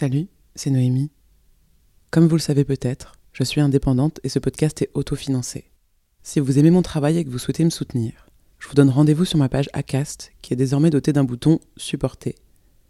Salut, 0.00 0.28
c'est 0.54 0.70
Noémie. 0.70 1.10
Comme 2.10 2.26
vous 2.26 2.36
le 2.36 2.40
savez 2.40 2.64
peut-être, 2.64 3.16
je 3.34 3.44
suis 3.44 3.60
indépendante 3.60 4.18
et 4.24 4.30
ce 4.30 4.38
podcast 4.38 4.80
est 4.80 4.88
autofinancé. 4.94 5.70
Si 6.22 6.40
vous 6.40 6.58
aimez 6.58 6.70
mon 6.70 6.80
travail 6.80 7.18
et 7.18 7.24
que 7.26 7.28
vous 7.28 7.38
souhaitez 7.38 7.66
me 7.66 7.68
soutenir, 7.68 8.30
je 8.58 8.66
vous 8.66 8.72
donne 8.72 8.88
rendez-vous 8.88 9.26
sur 9.26 9.36
ma 9.36 9.50
page 9.50 9.68
Acast 9.74 10.32
qui 10.40 10.54
est 10.54 10.56
désormais 10.56 10.88
dotée 10.88 11.12
d'un 11.12 11.24
bouton 11.24 11.60
Supporter. 11.76 12.34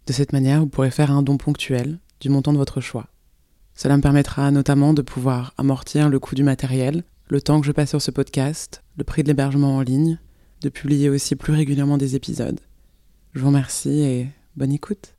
De 0.07 0.13
cette 0.13 0.31
manière, 0.31 0.61
vous 0.61 0.67
pourrez 0.67 0.89
faire 0.89 1.11
un 1.11 1.21
don 1.21 1.35
ponctuel 1.35 1.99
du 2.21 2.29
montant 2.29 2.53
de 2.53 2.57
votre 2.57 2.79
choix. 2.79 3.09
Cela 3.75 3.97
me 3.97 4.01
permettra 4.01 4.49
notamment 4.49 4.93
de 4.93 5.01
pouvoir 5.01 5.53
amortir 5.57 6.07
le 6.07 6.17
coût 6.17 6.35
du 6.35 6.43
matériel, 6.43 7.03
le 7.27 7.41
temps 7.41 7.59
que 7.59 7.67
je 7.67 7.73
passe 7.73 7.89
sur 7.89 8.01
ce 8.01 8.11
podcast, 8.11 8.83
le 8.95 9.03
prix 9.03 9.23
de 9.23 9.27
l'hébergement 9.27 9.75
en 9.75 9.81
ligne, 9.81 10.17
de 10.61 10.69
publier 10.69 11.09
aussi 11.09 11.35
plus 11.35 11.51
régulièrement 11.51 11.97
des 11.97 12.15
épisodes. 12.15 12.61
Je 13.33 13.41
vous 13.41 13.47
remercie 13.47 13.99
et 13.99 14.27
bonne 14.55 14.71
écoute. 14.71 15.13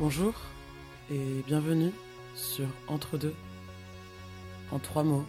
Bonjour 0.00 0.32
et 1.10 1.44
bienvenue 1.46 1.92
sur 2.34 2.64
Entre 2.88 3.18
deux 3.18 3.34
en 4.72 4.78
trois 4.78 5.02
mots. 5.02 5.26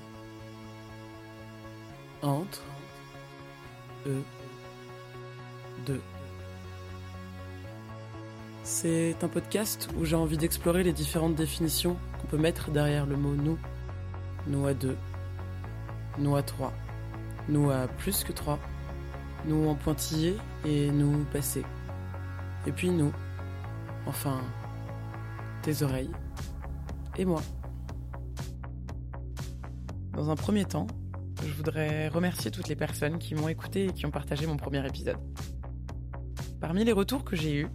Entre 2.22 2.62
eux 4.08 4.24
deux. 5.86 6.00
C'est 8.64 9.22
un 9.22 9.28
podcast 9.28 9.90
où 10.00 10.06
j'ai 10.06 10.16
envie 10.16 10.38
d'explorer 10.38 10.84
les 10.84 10.94
différentes 10.94 11.36
définitions 11.36 11.98
qu'on 12.22 12.28
peut 12.28 12.38
mettre 12.38 12.72
derrière 12.72 13.06
le 13.06 13.18
mot 13.18 13.36
nous. 13.36 13.60
Nous 14.48 14.66
à 14.68 14.74
deux, 14.74 14.96
nous 16.18 16.38
à 16.38 16.44
trois, 16.44 16.72
nous 17.50 17.70
à 17.72 17.88
plus 17.88 18.24
que 18.24 18.32
trois, 18.32 18.58
nous 19.44 19.68
en 19.68 19.76
pointillé 19.76 20.38
et 20.64 20.92
nous 20.92 21.26
passé. 21.26 21.66
Et 22.66 22.72
puis 22.72 22.90
nous, 22.90 23.12
enfin, 24.08 24.40
tes 25.62 25.84
oreilles 25.84 26.10
et 27.18 27.26
moi. 27.26 27.42
Dans 30.14 30.30
un 30.30 30.36
premier 30.36 30.66
temps, 30.66 30.88
je 31.46 31.54
voudrais 31.54 32.08
remercier 32.08 32.52
toutes 32.52 32.68
les 32.68 32.76
personnes 32.76 33.18
qui 33.18 33.36
m'ont 33.36 33.48
écouté 33.48 33.86
et 33.86 33.94
qui 33.94 34.06
ont 34.06 34.12
partagé 34.12 34.46
mon 34.46 34.58
premier 34.58 34.86
épisode. 34.86 35.18
Parmi 36.60 36.84
les 36.84 36.92
retours 36.92 37.24
que 37.24 37.36
j'ai 37.36 37.62
eus, 37.62 37.68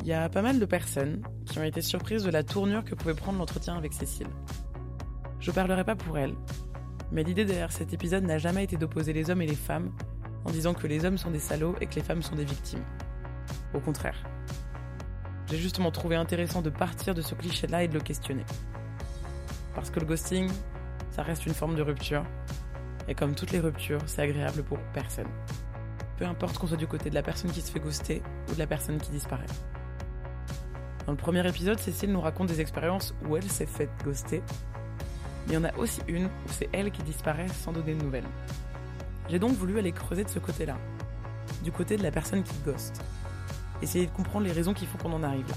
il 0.00 0.06
y 0.08 0.12
a 0.12 0.28
pas 0.28 0.42
mal 0.42 0.58
de 0.58 0.64
personnes 0.64 1.22
qui 1.46 1.58
ont 1.58 1.64
été 1.64 1.80
surprises 1.80 2.24
de 2.24 2.30
la 2.30 2.42
tournure 2.42 2.84
que 2.84 2.94
pouvait 2.94 3.14
prendre 3.14 3.38
l'entretien 3.38 3.76
avec 3.76 3.92
Cécile. 3.92 4.28
Je 5.40 5.50
parlerai 5.50 5.84
pas 5.84 5.96
pour 5.96 6.18
elle, 6.18 6.34
mais 7.10 7.22
l'idée 7.22 7.44
derrière 7.44 7.72
cet 7.72 7.92
épisode 7.92 8.24
n'a 8.24 8.38
jamais 8.38 8.64
été 8.64 8.76
d'opposer 8.76 9.12
les 9.12 9.30
hommes 9.30 9.42
et 9.42 9.46
les 9.46 9.54
femmes 9.54 9.92
en 10.44 10.50
disant 10.50 10.74
que 10.74 10.86
les 10.86 11.04
hommes 11.04 11.18
sont 11.18 11.30
des 11.30 11.38
salauds 11.38 11.74
et 11.80 11.86
que 11.86 11.94
les 11.94 12.02
femmes 12.02 12.22
sont 12.22 12.36
des 12.36 12.44
victimes. 12.44 12.84
Au 13.74 13.80
contraire. 13.80 14.31
J'ai 15.52 15.58
justement 15.58 15.90
trouvé 15.90 16.16
intéressant 16.16 16.62
de 16.62 16.70
partir 16.70 17.14
de 17.14 17.20
ce 17.20 17.34
cliché-là 17.34 17.82
et 17.82 17.88
de 17.88 17.92
le 17.92 18.00
questionner. 18.00 18.46
Parce 19.74 19.90
que 19.90 20.00
le 20.00 20.06
ghosting, 20.06 20.50
ça 21.10 21.22
reste 21.22 21.44
une 21.44 21.52
forme 21.52 21.74
de 21.74 21.82
rupture. 21.82 22.24
Et 23.06 23.14
comme 23.14 23.34
toutes 23.34 23.50
les 23.50 23.60
ruptures, 23.60 24.00
c'est 24.06 24.22
agréable 24.22 24.62
pour 24.62 24.78
personne. 24.94 25.28
Peu 26.16 26.24
importe 26.24 26.56
qu'on 26.56 26.68
soit 26.68 26.78
du 26.78 26.86
côté 26.86 27.10
de 27.10 27.14
la 27.14 27.22
personne 27.22 27.50
qui 27.50 27.60
se 27.60 27.70
fait 27.70 27.80
ghoster 27.80 28.22
ou 28.48 28.54
de 28.54 28.58
la 28.58 28.66
personne 28.66 28.96
qui 28.96 29.10
disparaît. 29.10 29.44
Dans 31.04 31.12
le 31.12 31.18
premier 31.18 31.46
épisode, 31.46 31.78
Cécile 31.78 32.12
nous 32.12 32.22
raconte 32.22 32.48
des 32.48 32.62
expériences 32.62 33.14
où 33.28 33.36
elle 33.36 33.50
s'est 33.50 33.66
faite 33.66 33.90
ghoster. 34.02 34.42
Mais 35.46 35.52
il 35.52 35.54
y 35.56 35.58
en 35.58 35.64
a 35.64 35.76
aussi 35.76 36.00
une 36.08 36.28
où 36.28 36.48
c'est 36.48 36.70
elle 36.72 36.90
qui 36.90 37.02
disparaît 37.02 37.48
sans 37.48 37.72
donner 37.72 37.94
de 37.94 38.02
nouvelles. 38.02 38.28
J'ai 39.28 39.38
donc 39.38 39.52
voulu 39.52 39.78
aller 39.78 39.92
creuser 39.92 40.24
de 40.24 40.30
ce 40.30 40.38
côté-là. 40.38 40.78
Du 41.62 41.72
côté 41.72 41.98
de 41.98 42.02
la 42.02 42.10
personne 42.10 42.42
qui 42.42 42.54
ghost 42.64 43.04
essayer 43.82 44.06
de 44.06 44.12
comprendre 44.12 44.46
les 44.46 44.52
raisons 44.52 44.74
qui 44.74 44.86
font 44.86 44.98
qu'on 44.98 45.12
en 45.12 45.22
arrive. 45.22 45.52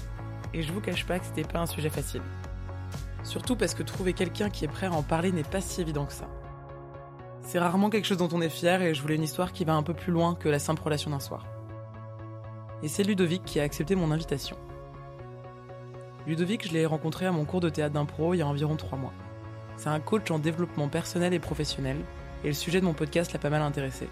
Et 0.52 0.62
je 0.62 0.72
vous 0.72 0.80
cache 0.80 1.06
pas 1.06 1.18
que 1.18 1.24
c'était 1.24 1.44
pas 1.44 1.60
un 1.60 1.66
sujet 1.66 1.90
facile. 1.90 2.22
Surtout 3.22 3.56
parce 3.56 3.74
que 3.74 3.82
trouver 3.82 4.12
quelqu'un 4.12 4.50
qui 4.50 4.64
est 4.64 4.68
prêt 4.68 4.86
à 4.86 4.92
en 4.92 5.02
parler 5.02 5.32
n'est 5.32 5.42
pas 5.42 5.60
si 5.60 5.80
évident 5.80 6.06
que 6.06 6.12
ça. 6.12 6.28
C'est 7.42 7.58
rarement 7.58 7.90
quelque 7.90 8.04
chose 8.04 8.18
dont 8.18 8.28
on 8.32 8.40
est 8.40 8.48
fier 8.48 8.82
et 8.82 8.94
je 8.94 9.02
voulais 9.02 9.14
une 9.14 9.22
histoire 9.22 9.52
qui 9.52 9.64
va 9.64 9.74
un 9.74 9.82
peu 9.82 9.94
plus 9.94 10.12
loin 10.12 10.34
que 10.34 10.48
la 10.48 10.58
simple 10.58 10.82
relation 10.82 11.10
d'un 11.10 11.20
soir. 11.20 11.46
Et 12.82 12.88
c'est 12.88 13.04
Ludovic 13.04 13.44
qui 13.44 13.60
a 13.60 13.62
accepté 13.62 13.94
mon 13.94 14.10
invitation. 14.10 14.56
Ludovic, 16.26 16.66
je 16.66 16.72
l'ai 16.72 16.86
rencontré 16.86 17.26
à 17.26 17.32
mon 17.32 17.44
cours 17.44 17.60
de 17.60 17.68
théâtre 17.68 17.94
d'impro 17.94 18.34
il 18.34 18.38
y 18.38 18.42
a 18.42 18.46
environ 18.46 18.76
trois 18.76 18.98
mois. 18.98 19.12
C'est 19.76 19.88
un 19.88 20.00
coach 20.00 20.30
en 20.30 20.38
développement 20.38 20.88
personnel 20.88 21.34
et 21.34 21.38
professionnel, 21.38 21.98
et 22.42 22.48
le 22.48 22.54
sujet 22.54 22.80
de 22.80 22.84
mon 22.84 22.94
podcast 22.94 23.32
l'a 23.32 23.38
pas 23.38 23.50
mal 23.50 23.62
intéressé. 23.62 24.08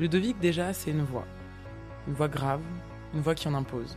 Ludovic, 0.00 0.38
déjà, 0.40 0.72
c'est 0.72 0.90
une 0.90 1.02
voix 1.02 1.26
une 2.06 2.14
voix 2.14 2.28
grave, 2.28 2.62
une 3.14 3.20
voix 3.20 3.34
qui 3.34 3.48
en 3.48 3.54
impose. 3.54 3.96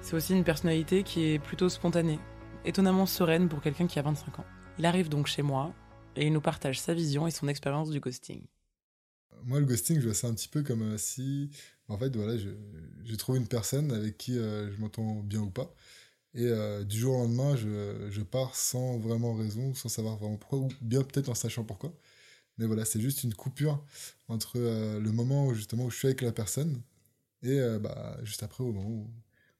C'est 0.00 0.14
aussi 0.14 0.32
une 0.32 0.44
personnalité 0.44 1.02
qui 1.02 1.24
est 1.26 1.38
plutôt 1.38 1.68
spontanée, 1.68 2.18
étonnamment 2.64 3.06
sereine 3.06 3.48
pour 3.48 3.60
quelqu'un 3.60 3.86
qui 3.86 3.98
a 3.98 4.02
25 4.02 4.38
ans. 4.38 4.44
Il 4.78 4.86
arrive 4.86 5.08
donc 5.08 5.26
chez 5.26 5.42
moi 5.42 5.74
et 6.16 6.26
il 6.26 6.32
nous 6.32 6.40
partage 6.40 6.80
sa 6.80 6.94
vision 6.94 7.26
et 7.26 7.30
son 7.30 7.48
expérience 7.48 7.90
du 7.90 8.00
ghosting. 8.00 8.42
Moi, 9.44 9.60
le 9.60 9.66
ghosting, 9.66 10.00
je 10.00 10.06
vois 10.06 10.14
ça 10.14 10.28
un 10.28 10.34
petit 10.34 10.48
peu 10.48 10.62
comme 10.62 10.82
euh, 10.82 10.98
si, 10.98 11.50
en 11.88 11.98
fait, 11.98 12.14
voilà, 12.16 12.36
j'ai 13.04 13.16
trouvé 13.16 13.38
une 13.38 13.46
personne 13.46 13.92
avec 13.92 14.18
qui 14.18 14.36
euh, 14.38 14.72
je 14.72 14.80
m'entends 14.80 15.16
bien 15.22 15.40
ou 15.40 15.50
pas. 15.50 15.74
Et 16.34 16.46
euh, 16.46 16.84
du 16.84 16.98
jour 16.98 17.16
au 17.16 17.22
lendemain, 17.22 17.56
je, 17.56 18.22
pars 18.22 18.54
sans 18.54 18.98
vraiment 18.98 19.34
raison, 19.34 19.74
sans 19.74 19.88
savoir 19.88 20.16
vraiment 20.16 20.36
pourquoi, 20.36 20.58
ou 20.58 20.68
bien 20.80 21.02
peut-être 21.02 21.28
en 21.28 21.34
sachant 21.34 21.64
pourquoi. 21.64 21.92
Mais 22.58 22.66
voilà, 22.66 22.84
c'est 22.84 23.00
juste 23.00 23.22
une 23.22 23.34
coupure 23.34 23.84
entre 24.26 24.58
le 24.58 25.12
moment 25.12 25.46
où 25.46 25.54
justement 25.54 25.88
je 25.90 25.96
suis 25.96 26.08
avec 26.08 26.22
la 26.22 26.32
personne 26.32 26.82
et 27.42 27.60
euh, 27.60 27.78
bah, 27.78 28.18
juste 28.22 28.42
après, 28.42 28.64
au 28.64 28.72
moment 28.72 28.88
où, 28.88 29.10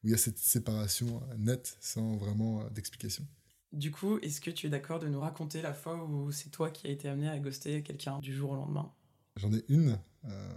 il 0.04 0.10
y 0.10 0.14
a 0.14 0.16
cette 0.16 0.38
séparation 0.38 1.22
euh, 1.22 1.36
nette, 1.36 1.76
sans 1.80 2.16
vraiment 2.16 2.62
euh, 2.62 2.70
d'explication. 2.70 3.26
Du 3.72 3.90
coup, 3.90 4.18
est-ce 4.20 4.40
que 4.40 4.50
tu 4.50 4.66
es 4.66 4.70
d'accord 4.70 4.98
de 4.98 5.08
nous 5.08 5.20
raconter 5.20 5.60
la 5.60 5.74
fois 5.74 6.04
où 6.04 6.32
c'est 6.32 6.50
toi 6.50 6.70
qui 6.70 6.86
as 6.86 6.90
été 6.90 7.08
amené 7.08 7.28
à 7.28 7.38
ghoster 7.38 7.82
quelqu'un 7.82 8.18
du 8.20 8.34
jour 8.34 8.52
au 8.52 8.56
lendemain? 8.56 8.90
J'en 9.36 9.52
ai 9.52 9.64
une 9.68 9.98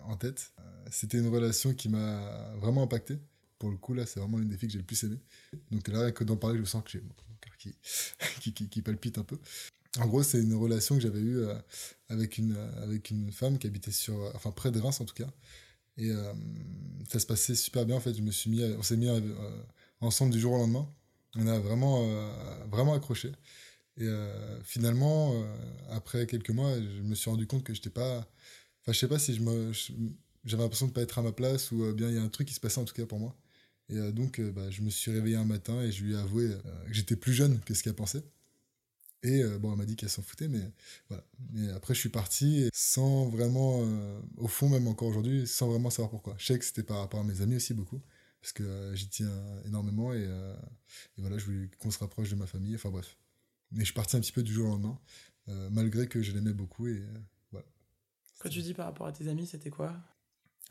en 0.06 0.18
tête. 0.18 0.54
C'était 0.90 1.20
une 1.20 1.28
relation 1.28 1.74
qui 1.74 1.88
m'a 1.88 2.54
vraiment 2.56 2.84
impacté. 2.84 3.20
Pour 3.60 3.70
le 3.70 3.78
coup, 3.78 3.94
là, 3.94 4.06
c'est 4.06 4.20
vraiment 4.20 4.40
une 4.40 4.48
des 4.48 4.58
filles 4.58 4.70
que 4.70 4.74
j'ai 4.74 4.80
le 4.80 4.86
plus 4.86 5.04
aimé. 5.04 5.18
Donc 5.72 5.88
là, 5.90 6.12
que 6.12 6.24
d'en 6.24 6.36
parler, 6.36 6.58
je 6.58 6.64
sens 6.64 6.84
que 6.84 6.90
j'ai 6.90 7.02
mon 7.02 7.14
cœur 7.42 7.58
qui, 7.58 7.76
qui, 8.42 8.54
qui, 8.54 8.70
qui, 8.70 8.82
palpite 8.82 9.18
un 9.18 9.24
peu. 9.24 9.38
En 10.00 10.08
gros, 10.08 10.24
c'est 10.24 10.42
une 10.42 10.56
relation 10.56 10.96
que 10.96 11.02
j'avais 11.02 11.20
eue 11.20 11.44
avec, 12.10 12.38
une, 12.38 12.56
avec 12.82 13.12
une 13.12 13.32
femme 13.32 13.60
qui 13.60 13.68
habitait 13.68 13.92
sur, 13.92 14.16
enfin, 14.36 14.52
près 14.52 14.72
de 14.72 14.80
Reims 14.80 15.00
en 15.02 15.06
tout 15.06 15.16
cas. 15.16 15.32
Et 15.98 16.10
euh, 16.10 16.34
ça 17.10 17.20
se 17.20 17.26
passait 17.26 17.56
super 17.56 17.86
bien. 17.86 17.96
En 17.96 18.00
fait, 18.00 18.14
je 18.16 18.22
me 18.22 18.32
suis 18.32 18.50
mis, 18.50 18.64
on 18.64 18.84
s'est 18.84 18.98
mis 18.98 19.10
euh, 19.10 19.20
ensemble 20.00 20.32
du 20.32 20.40
jour 20.40 20.54
au 20.54 20.58
lendemain. 20.58 20.88
On 21.36 21.48
a 21.48 21.60
vraiment, 21.60 22.04
euh, 22.04 22.66
vraiment 22.70 22.94
accroché. 22.94 23.32
Et 23.98 24.08
finalement, 24.64 25.36
après 25.92 26.26
quelques 26.26 26.50
mois, 26.50 26.74
je 26.80 27.02
me 27.02 27.14
suis 27.14 27.30
rendu 27.30 27.46
compte 27.46 27.64
que 27.64 27.74
j'étais 27.74 27.90
pas. 27.90 28.20
Enfin, 28.82 28.94
je 28.94 28.98
sais 28.98 29.08
pas 29.08 29.20
si 29.20 29.36
je. 29.36 30.02
J'avais 30.44 30.64
l'impression 30.64 30.88
de 30.88 30.92
pas 30.92 31.02
être 31.02 31.20
à 31.20 31.22
ma 31.22 31.32
place 31.34 31.72
ou 31.72 31.94
bien 31.94 32.10
il 32.10 32.16
y 32.16 32.18
a 32.18 32.24
un 32.24 32.30
truc 32.30 32.48
qui 32.48 32.54
se 32.56 32.60
passait 32.60 32.80
en 32.80 32.86
tout 32.86 32.96
cas 32.96 33.06
pour 33.06 33.20
moi. 33.20 33.36
Et 33.90 34.00
donc, 34.12 34.42
bah, 34.42 34.72
je 34.72 34.82
me 34.82 34.90
suis 34.90 35.12
réveillé 35.12 35.36
un 35.36 35.46
matin 35.46 35.82
et 35.82 35.92
je 35.92 36.04
lui 36.04 36.14
ai 36.14 36.18
avoué 36.18 36.50
que 36.88 36.94
j'étais 36.94 37.16
plus 37.16 37.34
jeune 37.34 37.60
que 37.60 37.76
ce 37.76 37.84
qu'elle 37.84 37.94
pensait. 37.94 38.24
Et 39.24 39.44
euh, 39.44 39.60
bon, 39.60 39.72
elle 39.72 39.78
m'a 39.78 39.86
dit 39.86 39.96
qu'elle 39.96 40.10
s'en 40.10 40.24
foutait, 40.24 40.48
mais 40.48 40.72
voilà. 41.10 41.24
Mais 41.52 41.70
après, 41.72 41.94
je 41.94 42.00
suis 42.00 42.10
parti 42.10 42.70
sans 42.74 43.30
vraiment, 43.30 43.82
euh, 43.84 44.20
au 44.38 44.48
fond, 44.48 44.68
même 44.68 44.88
encore 44.88 45.10
aujourd'hui, 45.10 45.48
sans 45.48 45.70
vraiment 45.70 45.90
savoir 45.90 46.10
pourquoi. 46.10 46.36
Je 46.38 46.46
sais 46.48 46.60
que 46.60 46.66
c'était 46.66 46.84
par 46.84 46.98
rapport 46.98 47.20
à 47.20 47.24
mes 47.24 47.42
amis 47.42 47.56
aussi 47.56 47.74
beaucoup, 47.74 48.02
parce 48.42 48.52
que 48.54 48.64
euh, 48.64 48.96
j'y 48.96 49.10
tiens 49.10 49.32
énormément 49.66 50.14
et, 50.14 50.24
et, 50.24 51.22
voilà, 51.22 51.38
je 51.38 51.46
voulais 51.46 51.70
qu'on 51.80 51.92
se 51.92 52.00
rapproche 52.00 52.30
de 52.30 52.36
ma 52.36 52.48
famille. 52.48 52.76
Enfin 52.76 52.90
bref. 52.90 53.18
Mais 53.72 53.82
je 53.82 53.86
suis 53.86 53.94
parti 53.94 54.18
un 54.18 54.20
petit 54.20 54.34
peu 54.34 54.44
du 54.44 54.52
jour 54.52 54.68
au 54.68 54.72
lendemain, 54.72 55.00
malgré 55.70 56.08
que 56.08 56.22
je 56.22 56.34
l'aimais 56.34 56.54
beaucoup 56.54 56.88
et 56.88 57.02
voilà. 57.52 57.66
Quand 58.40 58.50
tu 58.50 58.62
dis 58.62 58.74
par 58.74 58.88
rapport 58.88 59.08
à 59.08 59.14
tes 59.14 59.30
amis, 59.30 59.48
c'était 59.48 59.70
quoi? 59.70 59.96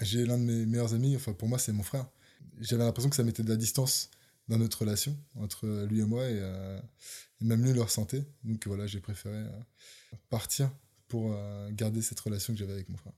J'ai 0.00 0.26
l'un 0.26 0.37
de 0.37 0.43
mes 0.43 0.67
meilleurs 0.67 0.93
amis, 0.93 1.17
enfin 1.17 1.32
pour 1.32 1.49
moi, 1.49 1.58
c'est 1.58 1.73
mon 1.73 1.82
frère. 1.82 2.11
J'avais 2.58 2.85
l'impression 2.85 3.08
que 3.08 3.17
ça 3.17 3.23
mettait 3.23 3.43
de 3.43 3.49
la 3.49 3.56
distance 3.56 4.11
dans 4.50 4.58
notre 4.58 4.81
relation 4.81 5.17
entre 5.37 5.87
lui 5.88 6.00
et 6.00 6.05
moi 6.05 6.29
et, 6.29 6.38
euh, 6.41 6.79
et 7.41 7.44
même 7.44 7.64
lui 7.64 7.73
le 7.73 7.81
ressentait. 7.81 8.25
Donc 8.43 8.67
voilà, 8.67 8.87
j'ai 8.87 9.00
préféré 9.00 9.37
euh, 9.37 9.61
partir 10.29 10.70
pour 11.08 11.32
euh, 11.32 11.70
garder 11.70 12.02
cette 12.02 12.19
relation 12.20 12.52
que 12.52 12.58
j'avais 12.58 12.73
avec 12.73 12.88
mon 12.88 12.97
frère. 12.97 13.12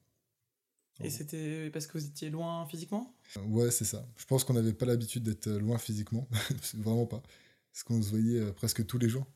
Et 1.00 1.10
c'était 1.10 1.70
parce 1.70 1.86
que 1.86 1.98
vous 1.98 2.04
étiez 2.04 2.30
loin 2.30 2.66
physiquement? 2.66 3.16
Ouais, 3.46 3.70
c'est 3.70 3.86
ça. 3.86 4.06
Je 4.16 4.26
pense 4.26 4.44
qu'on 4.44 4.52
n'avait 4.52 4.74
pas 4.74 4.84
l'habitude 4.84 5.24
d'être 5.24 5.48
loin 5.48 5.78
physiquement, 5.78 6.28
vraiment 6.74 7.06
pas. 7.06 7.22
Parce 7.72 7.82
qu'on 7.82 8.00
se 8.00 8.10
voyait 8.10 8.52
presque 8.52 8.86
tous 8.86 8.98
les 8.98 9.08
jours. 9.08 9.26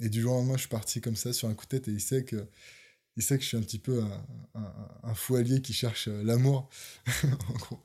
Et 0.00 0.10
du 0.10 0.20
jour 0.20 0.34
au 0.34 0.36
lendemain, 0.36 0.54
je 0.54 0.60
suis 0.60 0.68
parti 0.68 1.00
comme 1.00 1.16
ça 1.16 1.32
sur 1.32 1.48
un 1.48 1.54
coup 1.54 1.64
de 1.64 1.70
tête 1.70 1.88
et 1.88 1.92
il 1.92 2.00
sait 2.00 2.24
que, 2.24 2.46
il 3.16 3.22
sait 3.22 3.36
que 3.36 3.42
je 3.42 3.48
suis 3.48 3.56
un 3.56 3.62
petit 3.62 3.78
peu 3.78 4.02
un, 4.02 4.26
un, 4.54 4.74
un 5.02 5.14
fou 5.14 5.36
allié 5.36 5.62
qui 5.62 5.72
cherche 5.72 6.08
l'amour. 6.08 6.68
en 7.24 7.54
gros, 7.54 7.80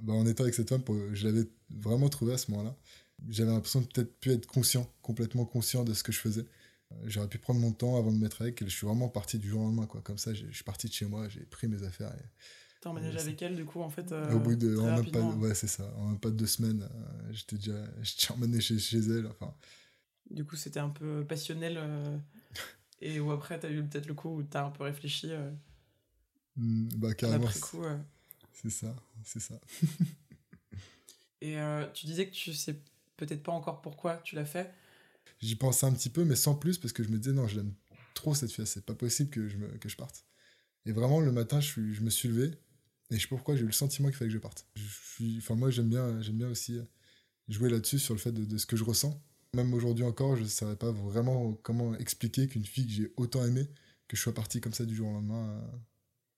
bah, 0.00 0.12
en 0.12 0.26
étant 0.26 0.44
avec 0.44 0.54
cette 0.54 0.68
femme, 0.68 0.82
je 1.12 1.26
l'avais 1.26 1.48
vraiment 1.70 2.08
trouvé 2.08 2.34
à 2.34 2.38
ce 2.38 2.50
moment-là. 2.50 2.76
J'avais 3.28 3.50
l'impression 3.50 3.80
de 3.80 3.86
peut-être 3.86 4.18
plus 4.20 4.32
être 4.32 4.46
conscient, 4.46 4.90
complètement 5.02 5.44
conscient 5.44 5.84
de 5.84 5.94
ce 5.94 6.02
que 6.02 6.12
je 6.12 6.18
faisais. 6.18 6.46
J'aurais 7.04 7.28
pu 7.28 7.38
prendre 7.38 7.60
mon 7.60 7.72
temps 7.72 7.96
avant 7.96 8.12
de 8.12 8.16
me 8.16 8.22
mettre 8.22 8.42
avec 8.42 8.60
elle. 8.62 8.68
Je 8.68 8.76
suis 8.76 8.86
vraiment 8.86 9.08
parti 9.08 9.38
du 9.38 9.48
jour 9.48 9.62
au 9.62 9.64
lendemain, 9.64 9.86
quoi. 9.86 10.00
Comme 10.02 10.18
ça, 10.18 10.34
je 10.34 10.46
suis 10.50 10.64
parti 10.64 10.86
de 10.86 10.92
chez 10.92 11.06
moi, 11.06 11.28
j'ai 11.28 11.40
pris 11.40 11.66
mes 11.66 11.82
affaires. 11.82 12.12
Et... 12.14 12.24
T'as 12.80 12.90
emménagé 12.90 13.18
avec 13.18 13.40
elle, 13.42 13.56
du 13.56 13.64
coup, 13.64 13.80
en 13.80 13.90
fait 13.90 14.12
Au 14.32 14.38
bout 14.38 14.54
de. 14.54 14.76
En 14.76 14.96
même 14.96 15.10
pas, 15.10 15.20
ouais, 15.20 15.54
c'est 15.54 15.66
ça. 15.66 15.92
En 15.98 16.10
même 16.10 16.20
pas 16.20 16.30
de 16.30 16.36
deux 16.36 16.46
semaines, 16.46 16.88
j'étais 17.30 17.56
déjà 17.56 17.84
emmené 18.34 18.60
chez, 18.60 18.78
chez 18.78 18.98
elle. 18.98 19.26
Enfin. 19.26 19.52
Du 20.30 20.44
coup, 20.44 20.56
c'était 20.56 20.80
un 20.80 20.90
peu 20.90 21.24
passionnel. 21.24 21.80
et 23.00 23.18
où 23.18 23.30
après, 23.32 23.58
t'as 23.58 23.70
eu 23.70 23.82
peut-être 23.82 24.06
le 24.06 24.14
coup 24.14 24.36
où 24.36 24.42
t'as 24.42 24.66
un 24.66 24.70
peu 24.70 24.84
réfléchi. 24.84 25.30
Mmh, 26.56 26.88
bah, 26.96 27.14
carrément. 27.14 27.48
C'est 28.62 28.70
ça, 28.70 28.96
c'est 29.22 29.40
ça. 29.40 29.60
et 31.40 31.56
tu 31.92 32.06
disais 32.06 32.26
que 32.26 32.32
tu 32.32 32.54
sais 32.54 32.80
peut-être 33.16 33.42
pas 33.42 33.52
encore 33.52 33.82
pourquoi 33.82 34.16
tu 34.18 34.34
l'as 34.34 34.44
fait. 34.44 34.72
J'y 35.40 35.56
pensais 35.56 35.86
un 35.86 35.92
petit 35.92 36.08
peu, 36.08 36.24
mais 36.24 36.36
sans 36.36 36.54
plus, 36.54 36.78
parce 36.78 36.92
que 36.92 37.02
je 37.02 37.08
me 37.08 37.18
disais, 37.18 37.34
non, 37.34 37.46
je 37.46 37.56
l'aime 37.56 37.74
trop 38.14 38.34
cette 38.34 38.50
fille, 38.50 38.66
c'est 38.66 38.84
pas 38.84 38.94
possible 38.94 39.30
que 39.30 39.48
je, 39.48 39.56
me, 39.56 39.68
que 39.78 39.88
je 39.88 39.96
parte. 39.96 40.24
Et 40.86 40.92
vraiment, 40.92 41.20
le 41.20 41.32
matin, 41.32 41.60
je, 41.60 41.66
suis, 41.66 41.94
je 41.94 42.02
me 42.02 42.10
suis 42.10 42.28
levé, 42.28 42.54
et 43.10 43.16
je 43.16 43.20
sais 43.20 43.28
pas 43.28 43.36
pourquoi, 43.36 43.56
j'ai 43.56 43.62
eu 43.62 43.66
le 43.66 43.72
sentiment 43.72 44.08
qu'il 44.08 44.16
fallait 44.16 44.30
que 44.30 44.34
je 44.34 44.38
parte. 44.38 44.66
Je 44.74 44.84
suis, 44.84 45.38
enfin, 45.38 45.54
moi, 45.54 45.70
j'aime 45.70 45.88
bien, 45.88 46.20
j'aime 46.22 46.38
bien 46.38 46.48
aussi 46.48 46.80
jouer 47.48 47.70
là-dessus, 47.70 47.98
sur 47.98 48.14
le 48.14 48.20
fait 48.20 48.32
de, 48.32 48.58
ce 48.58 48.66
que 48.66 48.76
je 48.76 48.84
ressens. 48.84 49.20
Même 49.54 49.72
aujourd'hui 49.74 50.04
encore, 50.04 50.36
je 50.36 50.42
ne 50.42 50.48
savais 50.48 50.76
pas 50.76 50.90
vraiment 50.90 51.52
comment 51.62 51.94
expliquer 51.96 52.48
qu'une 52.48 52.64
fille 52.64 52.86
que 52.86 52.92
j'ai 52.92 53.12
autant 53.16 53.44
aimée, 53.44 53.68
que 54.08 54.16
je 54.16 54.22
sois 54.22 54.34
parti 54.34 54.60
comme 54.60 54.74
ça 54.74 54.84
du 54.84 54.94
jour 54.94 55.08
au 55.08 55.12
lendemain. 55.12 55.62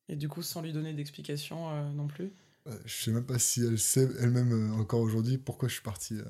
Euh. 0.09 0.13
Et 0.13 0.17
du 0.17 0.29
coup, 0.29 0.43
sans 0.43 0.63
lui 0.63 0.73
donner 0.73 0.93
d'explication 0.93 1.71
euh, 1.71 1.91
non 1.91 2.07
plus 2.07 2.31
Je 2.85 2.93
sais 2.93 3.11
même 3.13 3.27
pas 3.27 3.39
si 3.39 3.63
elle 3.63 3.79
sait 3.79 4.09
elle-même 4.21 4.53
euh, 4.53 4.81
encore 4.81 5.01
aujourd'hui 5.01 5.39
pourquoi 5.39 5.69
je 5.69 5.75
suis 5.75 5.83
parti 5.83 6.21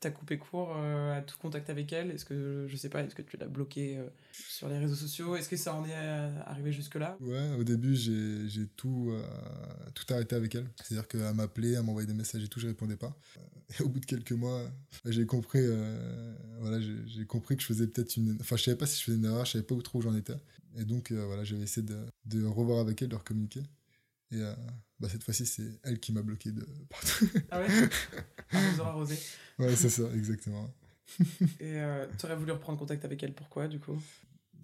t'as 0.00 0.10
coupé 0.10 0.38
court 0.38 0.74
euh, 0.76 1.18
à 1.18 1.22
tout 1.22 1.36
contact 1.38 1.70
avec 1.70 1.92
elle? 1.92 2.10
Est-ce 2.10 2.24
que, 2.24 2.66
je 2.68 2.76
sais 2.76 2.88
pas, 2.88 3.02
est-ce 3.02 3.14
que 3.14 3.22
tu 3.22 3.36
l'as 3.36 3.46
bloqué 3.46 3.98
euh, 3.98 4.06
sur 4.32 4.68
les 4.68 4.78
réseaux 4.78 4.94
sociaux? 4.94 5.36
Est-ce 5.36 5.48
que 5.48 5.56
ça 5.56 5.74
en 5.74 5.84
est 5.84 5.94
euh, 5.94 6.30
arrivé 6.44 6.72
jusque-là? 6.72 7.16
Ouais, 7.20 7.54
au 7.58 7.64
début, 7.64 7.96
j'ai 7.96 8.66
tout, 8.76 9.12
tout 9.94 10.14
arrêté 10.14 10.36
avec 10.36 10.54
elle. 10.54 10.68
C'est-à-dire 10.76 11.08
qu'elle 11.08 11.34
m'appelait, 11.34 11.72
elle 11.72 11.82
m'envoyait 11.82 12.06
des 12.06 12.14
messages 12.14 12.44
et 12.44 12.48
tout, 12.48 12.60
je 12.60 12.66
répondais 12.66 12.96
pas. 12.96 13.16
Et 13.78 13.82
au 13.82 13.88
bout 13.88 14.00
de 14.00 14.06
quelques 14.06 14.32
mois, 14.32 14.62
j'ai 15.06 15.26
compris, 15.26 15.66
voilà, 16.60 16.78
j'ai 16.80 17.26
compris 17.26 17.56
que 17.56 17.62
je 17.62 17.66
faisais 17.66 17.86
peut-être 17.86 18.16
une. 18.16 18.36
Enfin, 18.40 18.56
je 18.56 18.64
savais 18.64 18.76
pas 18.76 18.86
si 18.86 19.00
je 19.00 19.04
faisais 19.04 19.16
une 19.16 19.24
erreur, 19.24 19.44
je 19.44 19.52
savais 19.52 19.64
pas 19.64 19.74
où 19.74 19.82
trop 19.82 20.00
j'en 20.00 20.14
étais. 20.14 20.36
Et 20.76 20.84
donc, 20.84 21.12
voilà, 21.12 21.44
j'avais 21.44 21.62
essayé 21.62 21.86
de, 21.86 22.06
de 22.24 22.44
revoir 22.44 22.80
avec 22.80 23.00
elle, 23.02 23.08
de 23.08 23.16
recommuniquer. 23.16 23.62
Et 24.32 24.40
bah, 24.98 25.08
cette 25.08 25.22
fois-ci, 25.22 25.46
c'est 25.46 25.80
elle 25.82 26.00
qui 26.00 26.12
m'a 26.12 26.22
bloqué 26.22 26.52
de 26.52 26.66
partout. 26.88 27.28
Ah 27.50 27.60
ouais? 27.60 27.68
Arrosé. 28.80 29.18
Ouais, 29.58 29.74
c'est 29.76 29.88
ça, 29.88 30.04
exactement. 30.14 30.72
Et 31.60 31.80
euh, 31.80 32.06
tu 32.18 32.26
aurais 32.26 32.36
voulu 32.36 32.52
reprendre 32.52 32.78
contact 32.78 33.04
avec 33.04 33.22
elle, 33.22 33.34
pourquoi, 33.34 33.68
du 33.68 33.78
coup? 33.78 34.00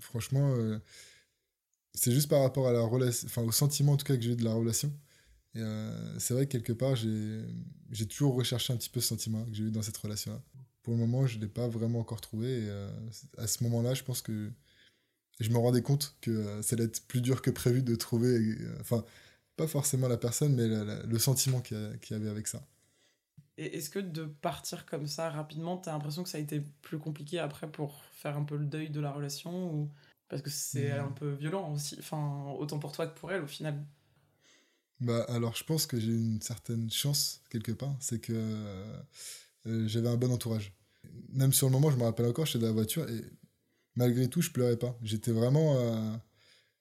Franchement, 0.00 0.54
euh, 0.56 0.78
c'est 1.94 2.12
juste 2.12 2.28
par 2.28 2.42
rapport 2.42 2.68
à 2.68 2.72
la 2.72 2.82
relation, 2.82 3.26
enfin, 3.26 3.42
au 3.42 3.52
sentiment 3.52 3.92
en 3.92 3.96
tout 3.96 4.06
cas 4.06 4.16
que 4.16 4.22
j'ai 4.22 4.32
eu 4.32 4.36
de 4.36 4.44
la 4.44 4.54
relation. 4.54 4.92
Et 5.54 5.60
euh, 5.60 6.18
c'est 6.18 6.34
vrai 6.34 6.46
que 6.46 6.52
quelque 6.52 6.72
part, 6.72 6.96
j'ai 6.96 8.06
toujours 8.08 8.34
recherché 8.34 8.72
un 8.72 8.76
petit 8.76 8.88
peu 8.90 9.00
ce 9.00 9.08
sentiment 9.08 9.44
que 9.44 9.54
j'ai 9.54 9.64
eu 9.64 9.70
dans 9.70 9.82
cette 9.82 9.96
relation-là. 9.98 10.42
Pour 10.82 10.94
le 10.94 10.98
moment, 10.98 11.26
je 11.26 11.36
ne 11.36 11.42
l'ai 11.42 11.48
pas 11.48 11.68
vraiment 11.68 12.00
encore 12.00 12.20
trouvé. 12.20 12.64
Et 12.64 12.70
à 13.38 13.46
ce 13.46 13.62
moment-là, 13.64 13.94
je 13.94 14.02
pense 14.02 14.22
que 14.22 14.50
je 15.40 15.50
me 15.50 15.58
rendais 15.58 15.82
compte 15.82 16.16
que 16.20 16.62
ça 16.62 16.74
allait 16.74 16.84
être 16.84 17.06
plus 17.06 17.20
dur 17.20 17.42
que 17.42 17.50
prévu 17.50 17.82
de 17.82 17.94
trouver. 17.94 18.56
Enfin, 18.80 19.04
pas 19.56 19.66
forcément 19.66 20.08
la 20.08 20.16
personne, 20.16 20.54
mais 20.54 20.68
le 21.06 21.18
sentiment 21.18 21.60
qu'il 21.60 21.98
y, 22.10 22.14
avait 22.14 22.28
avec 22.28 22.46
ça. 22.46 22.66
Et 23.58 23.76
est-ce 23.76 23.90
que 23.90 23.98
de 23.98 24.24
partir 24.24 24.86
comme 24.86 25.06
ça 25.06 25.30
rapidement, 25.30 25.76
t'as 25.76 25.92
l'impression 25.92 26.22
que 26.22 26.28
ça 26.28 26.38
a 26.38 26.40
été 26.40 26.62
plus 26.80 26.98
compliqué 26.98 27.38
après 27.38 27.70
pour 27.70 28.02
faire 28.12 28.36
un 28.36 28.44
peu 28.44 28.56
le 28.56 28.64
deuil 28.64 28.90
de 28.90 29.00
la 29.00 29.12
relation 29.12 29.74
ou 29.74 29.90
parce 30.28 30.40
que 30.40 30.48
c'est 30.48 30.92
un 30.92 31.12
peu 31.12 31.32
violent 31.32 31.70
aussi, 31.74 31.96
enfin 31.98 32.54
autant 32.58 32.78
pour 32.78 32.92
toi 32.92 33.06
que 33.06 33.18
pour 33.18 33.30
elle 33.30 33.42
au 33.42 33.46
final? 33.46 33.84
Bah 35.00 35.26
alors 35.28 35.54
je 35.54 35.64
pense 35.64 35.84
que 35.84 36.00
j'ai 36.00 36.12
une 36.12 36.40
certaine 36.40 36.90
chance 36.90 37.42
quelque 37.50 37.72
part, 37.72 37.94
c'est 38.00 38.18
que 38.18 38.32
euh, 38.32 39.86
j'avais 39.86 40.08
un 40.08 40.16
bon 40.16 40.32
entourage. 40.32 40.72
Même 41.28 41.52
sur 41.52 41.66
le 41.66 41.72
moment, 41.72 41.90
je 41.90 41.96
me 41.96 42.04
rappelle 42.04 42.26
encore, 42.26 42.46
j'étais 42.46 42.60
dans 42.60 42.68
la 42.68 42.72
voiture 42.72 43.06
et 43.10 43.22
malgré 43.96 44.28
tout, 44.28 44.40
je 44.40 44.50
pleurais 44.50 44.76
pas. 44.76 44.98
J'étais 45.02 45.32
vraiment 45.32 45.76
euh, 45.78 46.16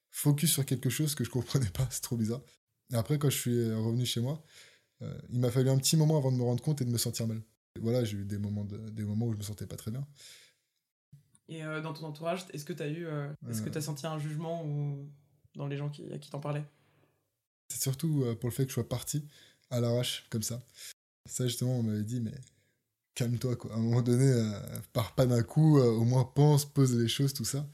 focus 0.09 0.51
sur 0.51 0.65
quelque 0.65 0.89
chose 0.89 1.15
que 1.15 1.23
je 1.23 1.29
comprenais 1.29 1.69
pas, 1.69 1.87
c'est 1.91 2.01
trop 2.01 2.17
bizarre. 2.17 2.41
Et 2.91 2.95
après, 2.95 3.17
quand 3.17 3.29
je 3.29 3.37
suis 3.37 3.73
revenu 3.73 4.05
chez 4.05 4.21
moi, 4.21 4.43
euh, 5.01 5.17
il 5.29 5.39
m'a 5.39 5.51
fallu 5.51 5.69
un 5.69 5.77
petit 5.77 5.97
moment 5.97 6.17
avant 6.17 6.31
de 6.31 6.37
me 6.37 6.43
rendre 6.43 6.61
compte 6.61 6.81
et 6.81 6.85
de 6.85 6.91
me 6.91 6.97
sentir 6.97 7.27
mal. 7.27 7.41
Voilà, 7.79 8.03
j'ai 8.03 8.17
eu 8.17 8.25
des 8.25 8.37
moments, 8.37 8.65
des 8.65 9.03
moments 9.03 9.27
où 9.27 9.33
je 9.33 9.37
me 9.37 9.43
sentais 9.43 9.65
pas 9.65 9.77
très 9.77 9.91
bien. 9.91 10.05
Et 11.47 11.63
euh, 11.63 11.81
dans 11.81 11.93
ton 11.93 12.05
entourage, 12.05 12.45
est-ce 12.51 12.65
que 12.65 12.73
tu 12.73 12.83
as 12.83 12.89
eu, 12.89 13.07
est-ce 13.49 13.61
que 13.61 13.69
tu 13.69 13.77
as 13.77 13.81
senti 13.81 14.05
un 14.05 14.19
jugement 14.19 14.65
ou 14.65 15.09
dans 15.55 15.67
les 15.67 15.77
gens 15.77 15.89
qui, 15.89 16.11
à 16.11 16.17
qui 16.17 16.29
t'en 16.29 16.39
parlaient 16.39 16.65
C'est 17.69 17.81
surtout 17.81 18.25
pour 18.39 18.49
le 18.49 18.53
fait 18.53 18.63
que 18.63 18.69
je 18.69 18.75
sois 18.75 18.87
parti 18.87 19.25
à 19.69 19.79
l'arrache 19.79 20.27
comme 20.29 20.43
ça. 20.43 20.61
Ça 21.29 21.47
justement, 21.47 21.79
on 21.79 21.83
m'avait 21.83 22.03
dit, 22.03 22.19
mais 22.19 22.33
calme-toi 23.15 23.55
quoi. 23.55 23.73
À 23.73 23.75
un 23.75 23.79
moment 23.79 24.01
donné, 24.01 24.31
pars 24.93 25.15
pas 25.15 25.25
d'un 25.25 25.43
coup, 25.43 25.79
au 25.79 26.03
moins 26.03 26.23
pense, 26.23 26.65
pose 26.65 26.95
les 26.95 27.07
choses, 27.07 27.33
tout 27.33 27.45
ça. 27.45 27.67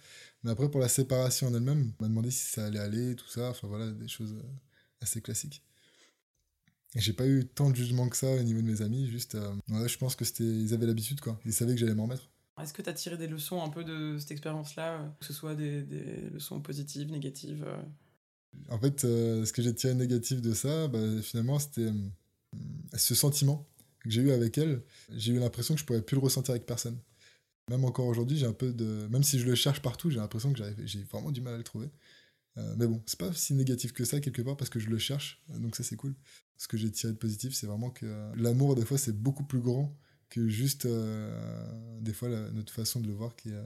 Mais 0.44 0.52
après, 0.52 0.70
pour 0.70 0.80
la 0.80 0.88
séparation 0.88 1.48
en 1.48 1.54
elle-même, 1.54 1.92
on 2.00 2.04
m'a 2.04 2.10
demandé 2.10 2.32
si 2.32 2.46
ça 2.46 2.66
allait 2.66 2.80
aller, 2.80 3.16
tout 3.16 3.28
ça. 3.28 3.50
Enfin 3.50 3.68
voilà, 3.68 3.92
des 3.92 4.08
choses 4.08 4.36
assez 5.02 5.22
classiques. 5.22 5.64
Et 6.96 7.00
j'ai 7.00 7.14
pas 7.14 7.28
eu 7.28 7.46
tant 7.46 7.70
de 7.70 7.76
jugement 7.76 8.08
que 8.08 8.16
ça 8.16 8.32
au 8.32 8.44
niveau 8.44 8.62
de 8.62 8.66
mes 8.66 8.82
amis, 8.82 9.08
juste, 9.08 9.36
euh, 9.36 9.54
ouais, 9.70 9.88
je 9.88 9.98
pense 9.98 10.16
que 10.16 10.26
c'était, 10.26 10.44
ils 10.44 10.74
avaient 10.74 10.86
l'habitude, 10.86 11.20
quoi. 11.20 11.40
Ils 11.46 11.54
savaient 11.54 11.74
que 11.74 11.80
j'allais 11.80 11.94
m'en 11.94 12.04
remettre. 12.04 12.30
Est-ce 12.62 12.74
que 12.74 12.82
tu 12.82 12.90
as 12.90 12.94
tiré 12.94 13.18
des 13.18 13.28
leçons 13.28 13.62
un 13.62 13.70
peu 13.70 13.84
de 13.84 14.18
cette 14.18 14.32
expérience-là, 14.32 15.02
euh, 15.02 15.08
que 15.20 15.26
ce 15.26 15.34
soit 15.34 15.54
des, 15.54 15.84
des, 15.84 16.30
leçons 16.34 16.60
positives, 16.60 17.12
négatives 17.12 17.64
euh? 17.68 17.78
En 18.70 18.80
fait, 18.80 19.02
ce 19.02 19.52
que 19.52 19.62
j'ai 19.62 19.76
tiré 19.76 19.94
négatif 19.94 20.42
de 20.42 20.54
ça, 20.54 20.88
bah, 20.88 21.22
finalement, 21.22 21.60
c'était 21.60 21.92
ce 22.96 23.14
sentiment 23.14 23.68
que 24.08 24.14
j'ai 24.14 24.22
eu 24.22 24.32
avec 24.32 24.58
elle. 24.58 24.82
J'ai 25.12 25.34
eu 25.34 25.40
l'impression 25.40 25.76
que 25.76 25.80
je 25.80 25.86
pourrais 25.86 26.02
plus 26.02 26.16
le 26.16 26.22
ressentir 26.22 26.52
avec 26.52 26.66
personne. 26.66 26.98
Même 27.70 27.84
encore 27.84 28.08
aujourd'hui, 28.08 28.38
j'ai 28.38 28.46
un 28.46 28.54
peu 28.54 28.72
de. 28.72 29.08
Même 29.10 29.24
si 29.24 29.40
je 29.40 29.46
le 29.46 29.56
cherche 29.56 29.82
partout, 29.82 30.10
j'ai 30.10 30.20
l'impression 30.20 30.54
que 30.54 30.60
j'ai 30.86 31.04
vraiment 31.04 31.32
du 31.32 31.42
mal 31.42 31.54
à 31.54 31.58
le 31.58 31.64
trouver. 31.64 31.90
Euh, 32.58 32.76
mais 32.78 32.88
bon, 32.88 33.02
c'est 33.06 33.20
pas 33.20 33.32
si 33.34 33.54
négatif 33.54 33.94
que 33.94 34.04
ça 34.04 34.20
quelque 34.20 34.42
part 34.42 34.58
parce 34.58 34.70
que 34.70 34.80
je 34.80 34.90
le 34.90 34.98
cherche, 34.98 35.42
donc 35.50 35.76
ça 35.76 35.84
c'est 35.84 35.96
cool. 35.96 36.16
Ce 36.58 36.68
que 36.68 36.78
j'ai 36.78 36.92
tiré 36.92 37.14
de 37.14 37.18
positif, 37.18 37.54
c'est 37.54 37.68
vraiment 37.68 37.92
que 37.92 38.06
euh, 38.06 38.34
l'amour 38.36 38.76
des 38.76 38.86
fois 38.86 38.98
c'est 38.98 39.16
beaucoup 39.16 39.44
plus 39.44 39.60
grand 39.60 39.96
que 40.30 40.48
juste 40.48 40.86
euh, 40.86 42.00
des 42.02 42.14
fois 42.14 42.30
notre 42.30 42.74
façon 42.74 43.00
de 43.00 43.08
le 43.08 43.14
voir 43.14 43.36
qui 43.36 43.50
est, 43.50 43.64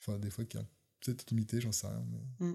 enfin 0.00 0.18
des 0.18 0.30
fois 0.30 0.44
qui 0.44 0.58
a 0.58 0.64
peut-être 1.00 1.30
limité, 1.30 1.60
j'en 1.60 1.72
sais 1.72 1.86
rien. 1.86 2.04
Mm. 2.40 2.52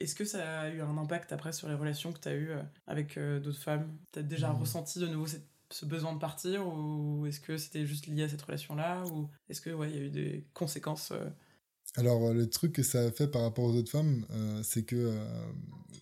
Est-ce 0.00 0.14
que 0.14 0.24
ça 0.24 0.60
a 0.60 0.68
eu 0.70 0.80
un 0.80 0.96
impact 0.96 1.32
après 1.32 1.52
sur 1.52 1.68
les 1.68 1.74
relations 1.74 2.12
que 2.12 2.18
tu 2.18 2.28
as 2.28 2.34
eues 2.34 2.50
avec 2.86 3.18
d'autres 3.18 3.60
femmes? 3.60 3.96
Tu 4.12 4.20
as 4.20 4.22
déjà 4.22 4.52
mm. 4.52 4.60
ressenti 4.60 4.98
de 5.00 5.06
nouveau 5.06 5.26
ce 5.70 5.84
besoin 5.86 6.14
de 6.14 6.18
partir 6.18 6.66
ou 6.66 7.26
est-ce 7.26 7.40
que 7.40 7.56
c'était 7.56 7.84
juste 7.84 8.06
lié 8.06 8.22
à 8.22 8.28
cette 8.28 8.42
relation-là 8.42 9.04
ou 9.12 9.28
est-ce 9.48 9.60
que 9.60 9.70
ouais, 9.70 9.90
y 9.90 9.98
a 9.98 10.00
eu 10.00 10.10
des 10.10 10.46
conséquences 10.54 11.12
alors, 11.96 12.26
euh, 12.26 12.34
le 12.34 12.48
truc 12.48 12.72
que 12.72 12.82
ça 12.82 13.00
a 13.00 13.10
fait 13.10 13.28
par 13.28 13.42
rapport 13.42 13.64
aux 13.64 13.74
autres 13.74 13.90
femmes, 13.90 14.24
euh, 14.30 14.62
c'est 14.62 14.82
que 14.82 14.96
euh, 14.96 15.52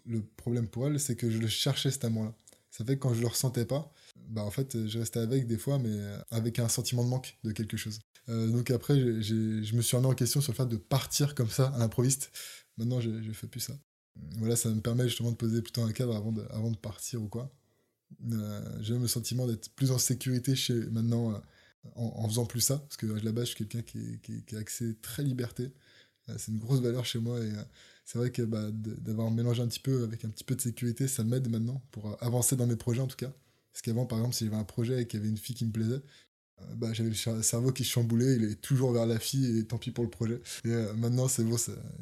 le 0.04 0.22
problème 0.22 0.68
pour 0.68 0.86
elles, 0.86 1.00
c'est 1.00 1.16
que 1.16 1.30
je 1.30 1.38
le 1.38 1.46
cherchais 1.46 1.90
cet 1.90 2.04
amour-là. 2.04 2.34
Ça 2.70 2.84
fait 2.84 2.96
que 2.96 3.00
quand 3.00 3.14
je 3.14 3.20
le 3.20 3.26
ressentais 3.26 3.64
pas, 3.64 3.90
bah 4.28 4.42
en 4.42 4.50
fait, 4.50 4.86
je 4.86 4.98
restais 4.98 5.20
avec 5.20 5.46
des 5.46 5.56
fois, 5.56 5.78
mais 5.78 5.96
avec 6.30 6.58
un 6.58 6.68
sentiment 6.68 7.04
de 7.04 7.08
manque 7.08 7.38
de 7.42 7.52
quelque 7.52 7.78
chose. 7.78 8.00
donc 8.28 8.70
après, 8.70 8.96
je 9.22 9.74
me 9.74 9.80
suis 9.80 9.96
remis 9.96 10.08
en 10.08 10.14
question 10.14 10.42
sur 10.42 10.52
le 10.52 10.56
fait 10.56 10.66
de 10.66 10.76
partir 10.76 11.34
comme 11.34 11.48
ça 11.48 11.68
à 11.68 11.78
l'improviste. 11.78 12.32
Maintenant, 12.76 13.00
je 13.00 13.08
ne 13.08 13.32
fais 13.32 13.46
plus 13.46 13.60
ça. 13.60 13.72
Voilà, 14.36 14.56
ça 14.56 14.68
me 14.68 14.80
permet 14.82 15.04
justement 15.04 15.30
de 15.30 15.36
poser 15.36 15.62
plutôt 15.62 15.82
un 15.82 15.92
cadre 15.92 16.14
avant 16.14 16.32
de, 16.32 16.44
avant 16.50 16.70
de 16.70 16.76
partir 16.76 17.22
ou 17.22 17.28
quoi. 17.28 17.50
J'ai 18.80 18.92
même 18.92 19.02
le 19.02 19.08
sentiment 19.08 19.46
d'être 19.46 19.70
plus 19.70 19.90
en 19.90 19.98
sécurité 19.98 20.54
chez 20.54 20.74
maintenant 20.90 21.40
en, 21.94 22.28
faisant 22.28 22.46
plus 22.46 22.60
ça, 22.60 22.78
parce 22.78 22.96
que 22.96 23.06
à 23.16 23.22
la 23.22 23.32
base, 23.32 23.44
je 23.44 23.54
suis 23.54 23.66
quelqu'un 23.66 23.82
qui, 23.82 24.18
qui, 24.22 24.42
qui, 24.42 24.56
a 24.56 24.58
accès 24.58 24.96
très 25.02 25.22
liberté. 25.22 25.70
Euh, 26.28 26.34
c'est 26.38 26.52
une 26.52 26.58
grosse 26.58 26.80
valeur 26.80 27.04
chez 27.04 27.18
moi 27.18 27.38
et 27.38 27.50
euh, 27.50 27.62
c'est 28.04 28.18
vrai 28.18 28.30
que 28.30 28.42
bah, 28.42 28.68
d'avoir 28.72 29.30
mélangé 29.30 29.62
un 29.62 29.68
petit 29.68 29.80
peu 29.80 30.04
avec 30.04 30.24
un 30.24 30.28
petit 30.28 30.44
peu 30.44 30.54
de 30.54 30.60
sécurité, 30.60 31.08
ça 31.08 31.24
m'aide 31.24 31.48
maintenant 31.50 31.82
pour 31.90 32.10
euh, 32.10 32.16
avancer 32.20 32.56
dans 32.56 32.66
mes 32.66 32.76
projets 32.76 33.00
en 33.00 33.06
tout 33.06 33.16
cas. 33.16 33.32
Parce 33.72 33.82
qu'avant, 33.82 34.06
par 34.06 34.18
exemple, 34.18 34.34
si 34.34 34.44
j'avais 34.44 34.56
un 34.56 34.64
projet 34.64 35.02
et 35.02 35.06
qu'il 35.06 35.20
y 35.20 35.22
avait 35.22 35.30
une 35.30 35.36
fille 35.36 35.54
qui 35.54 35.66
me 35.66 35.72
plaisait, 35.72 36.00
bah, 36.76 36.94
j'avais 36.94 37.10
le 37.10 37.42
cerveau 37.42 37.70
qui 37.70 37.84
chamboulait, 37.84 38.36
il 38.36 38.44
est 38.44 38.58
toujours 38.58 38.90
vers 38.90 39.04
la 39.04 39.18
fille 39.18 39.58
et 39.58 39.64
tant 39.66 39.76
pis 39.76 39.90
pour 39.90 40.02
le 40.02 40.08
projet. 40.08 40.40
Et 40.64 40.70
maintenant, 40.96 41.28
c'est 41.28 41.44
bon, 41.44 41.56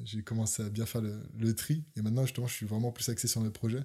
j'ai 0.05 0.23
commencé 0.23 0.63
à 0.63 0.69
bien 0.69 0.87
faire 0.87 1.03
le, 1.03 1.55
tri 1.57 1.83
et 1.97 2.03
maintenant, 2.03 2.25
justement, 2.25 2.47
je 2.47 2.55
suis 2.55 2.67
vraiment 2.67 2.93
plus 2.93 3.09
axé 3.09 3.27
sur 3.27 3.41
mes 3.41 3.51
projets 3.51 3.83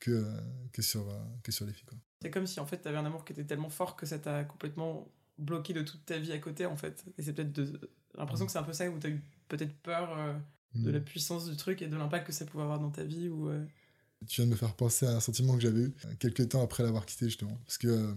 que, 0.00 0.24
que, 0.72 0.82
sur, 0.82 1.06
que 1.42 1.52
sur 1.52 1.66
les 1.66 1.72
filles. 1.72 1.86
C'est 2.22 2.30
comme 2.30 2.46
si 2.46 2.58
en 2.60 2.66
fait, 2.66 2.80
tu 2.80 2.88
avais 2.88 2.98
un 2.98 3.04
amour 3.04 3.24
qui 3.24 3.32
était 3.32 3.44
tellement 3.44 3.70
fort 3.70 3.96
que 3.96 4.06
ça 4.06 4.18
t'a 4.18 4.44
complètement 4.44 5.10
bloqué 5.40 5.72
de 5.72 5.82
toute 5.82 6.04
ta 6.04 6.18
vie 6.18 6.32
à 6.32 6.38
côté 6.38 6.66
en 6.66 6.76
fait. 6.76 7.04
Et 7.18 7.22
c'est 7.22 7.32
peut-être 7.32 7.52
de... 7.52 7.80
l'impression 8.16 8.46
que 8.46 8.52
c'est 8.52 8.58
un 8.58 8.62
peu 8.62 8.72
ça 8.72 8.88
où 8.88 8.98
tu 8.98 9.06
as 9.06 9.10
eu 9.10 9.22
peut-être 9.48 9.74
peur 9.82 10.16
euh, 10.18 10.34
de 10.74 10.90
la 10.90 11.00
puissance 11.00 11.48
du 11.48 11.56
truc 11.56 11.82
et 11.82 11.88
de 11.88 11.96
l'impact 11.96 12.26
que 12.26 12.32
ça 12.32 12.44
pouvait 12.44 12.64
avoir 12.64 12.78
dans 12.78 12.90
ta 12.90 13.04
vie 13.04 13.28
ou 13.28 13.48
euh. 13.48 13.64
Tu 14.28 14.42
viens 14.42 14.46
de 14.46 14.50
me 14.50 14.56
faire 14.56 14.74
penser 14.74 15.06
à 15.06 15.12
un 15.12 15.20
sentiment 15.20 15.54
que 15.54 15.62
j'avais 15.62 15.80
eu 15.80 15.94
euh, 16.04 16.14
quelques 16.18 16.50
temps 16.50 16.62
après 16.62 16.82
l'avoir 16.82 17.06
quitté 17.06 17.26
justement. 17.26 17.58
Parce 17.64 17.78
que 17.78 18.14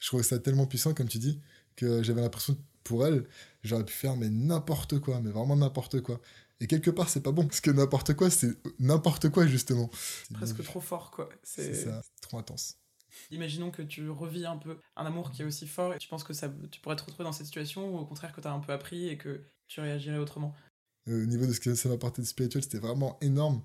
je 0.00 0.06
trouvais 0.06 0.22
ça 0.22 0.38
tellement 0.38 0.66
puissant 0.66 0.94
comme 0.94 1.08
tu 1.08 1.18
dis 1.18 1.40
que 1.76 2.02
j'avais 2.02 2.22
l'impression 2.22 2.56
pour 2.84 3.06
elle, 3.06 3.24
j'aurais 3.62 3.84
pu 3.84 3.92
faire 3.92 4.16
mais 4.16 4.28
n'importe 4.28 4.98
quoi, 4.98 5.20
mais 5.20 5.30
vraiment 5.30 5.56
n'importe 5.56 6.00
quoi. 6.00 6.20
Et 6.62 6.68
quelque 6.68 6.92
part, 6.92 7.08
c'est 7.08 7.22
pas 7.22 7.32
bon, 7.32 7.44
parce 7.44 7.60
que 7.60 7.72
n'importe 7.72 8.14
quoi, 8.14 8.30
c'est 8.30 8.56
n'importe 8.78 9.30
quoi, 9.30 9.48
justement. 9.48 9.90
Presque 10.32 10.62
trop 10.62 10.80
fort, 10.80 11.10
quoi. 11.10 11.28
C'est 11.42 11.74
ça, 11.74 12.00
trop 12.20 12.38
intense. 12.38 12.76
Imaginons 13.32 13.72
que 13.72 13.82
tu 13.82 14.08
revis 14.08 14.46
un 14.46 14.56
peu 14.56 14.78
un 14.94 15.04
amour 15.04 15.32
qui 15.32 15.42
est 15.42 15.44
aussi 15.44 15.66
fort 15.66 15.92
et 15.92 15.98
tu 15.98 16.06
penses 16.06 16.22
que 16.22 16.32
ça, 16.32 16.48
tu 16.70 16.80
pourrais 16.80 16.94
te 16.94 17.02
retrouver 17.02 17.24
dans 17.24 17.32
cette 17.32 17.46
situation 17.46 17.92
ou 17.92 17.98
au 17.98 18.04
contraire 18.04 18.32
que 18.32 18.40
tu 18.40 18.46
as 18.46 18.52
un 18.52 18.60
peu 18.60 18.72
appris 18.72 19.08
et 19.08 19.18
que 19.18 19.42
tu 19.66 19.80
réagirais 19.80 20.18
autrement 20.18 20.54
euh, 21.08 21.24
Au 21.24 21.26
niveau 21.26 21.46
de 21.46 21.52
ce 21.52 21.58
que 21.58 21.74
ça 21.74 21.88
m'a 21.88 21.96
apporté 21.96 22.22
de 22.22 22.26
spirituel, 22.28 22.62
c'était 22.62 22.78
vraiment 22.78 23.18
énorme, 23.20 23.60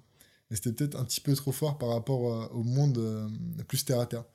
mais 0.49 0.55
c'était 0.55 0.73
peut-être 0.73 0.99
un 0.99 1.05
petit 1.05 1.21
peu 1.21 1.35
trop 1.35 1.51
fort 1.51 1.77
par 1.77 1.89
rapport 1.89 2.33
euh, 2.33 2.47
au 2.47 2.63
monde 2.63 2.97
euh, 2.97 3.29
plus 3.67 3.85
terre 3.85 3.99
à 3.99 4.07
terre. 4.07 4.25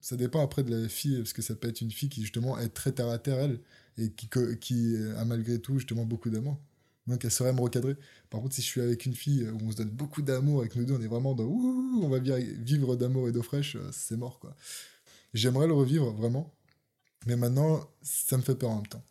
Ça 0.00 0.16
dépend 0.16 0.40
après 0.40 0.62
de 0.62 0.70
la 0.70 0.88
fille, 0.88 1.16
parce 1.16 1.32
que 1.32 1.42
ça 1.42 1.56
peut 1.56 1.68
être 1.68 1.80
une 1.80 1.90
fille 1.90 2.08
qui 2.08 2.22
justement 2.22 2.58
est 2.58 2.68
très 2.68 2.92
terre 2.92 3.08
à 3.08 3.18
terre, 3.18 3.40
elle, 3.40 3.60
et 3.96 4.12
qui, 4.12 4.30
qui 4.60 4.96
a 5.16 5.24
malgré 5.24 5.60
tout 5.60 5.78
justement 5.80 6.04
beaucoup 6.04 6.30
d'amour. 6.30 6.60
Donc 7.08 7.24
elle 7.24 7.30
saurait 7.30 7.54
me 7.54 7.60
recadrer. 7.60 7.96
Par 8.28 8.40
contre, 8.40 8.54
si 8.54 8.60
je 8.60 8.66
suis 8.66 8.82
avec 8.82 9.06
une 9.06 9.14
fille 9.14 9.48
où 9.48 9.58
on 9.64 9.70
se 9.72 9.76
donne 9.76 9.88
beaucoup 9.88 10.20
d'amour, 10.20 10.60
avec 10.60 10.76
nous 10.76 10.84
deux, 10.84 10.94
on 10.94 11.00
est 11.00 11.08
vraiment 11.08 11.34
dans 11.34 11.44
ouh, 11.44 12.00
on 12.02 12.08
va 12.08 12.18
vivre 12.18 12.96
d'amour 12.96 13.28
et 13.28 13.32
d'eau 13.32 13.42
fraîche, 13.42 13.76
euh, 13.76 13.88
c'est 13.92 14.16
mort 14.16 14.38
quoi. 14.38 14.54
J'aimerais 15.32 15.66
le 15.66 15.72
revivre 15.72 16.12
vraiment, 16.12 16.54
mais 17.26 17.36
maintenant 17.36 17.88
ça 18.02 18.36
me 18.36 18.42
fait 18.42 18.54
peur 18.54 18.70
en 18.70 18.76
même 18.76 18.86
temps. 18.86 19.02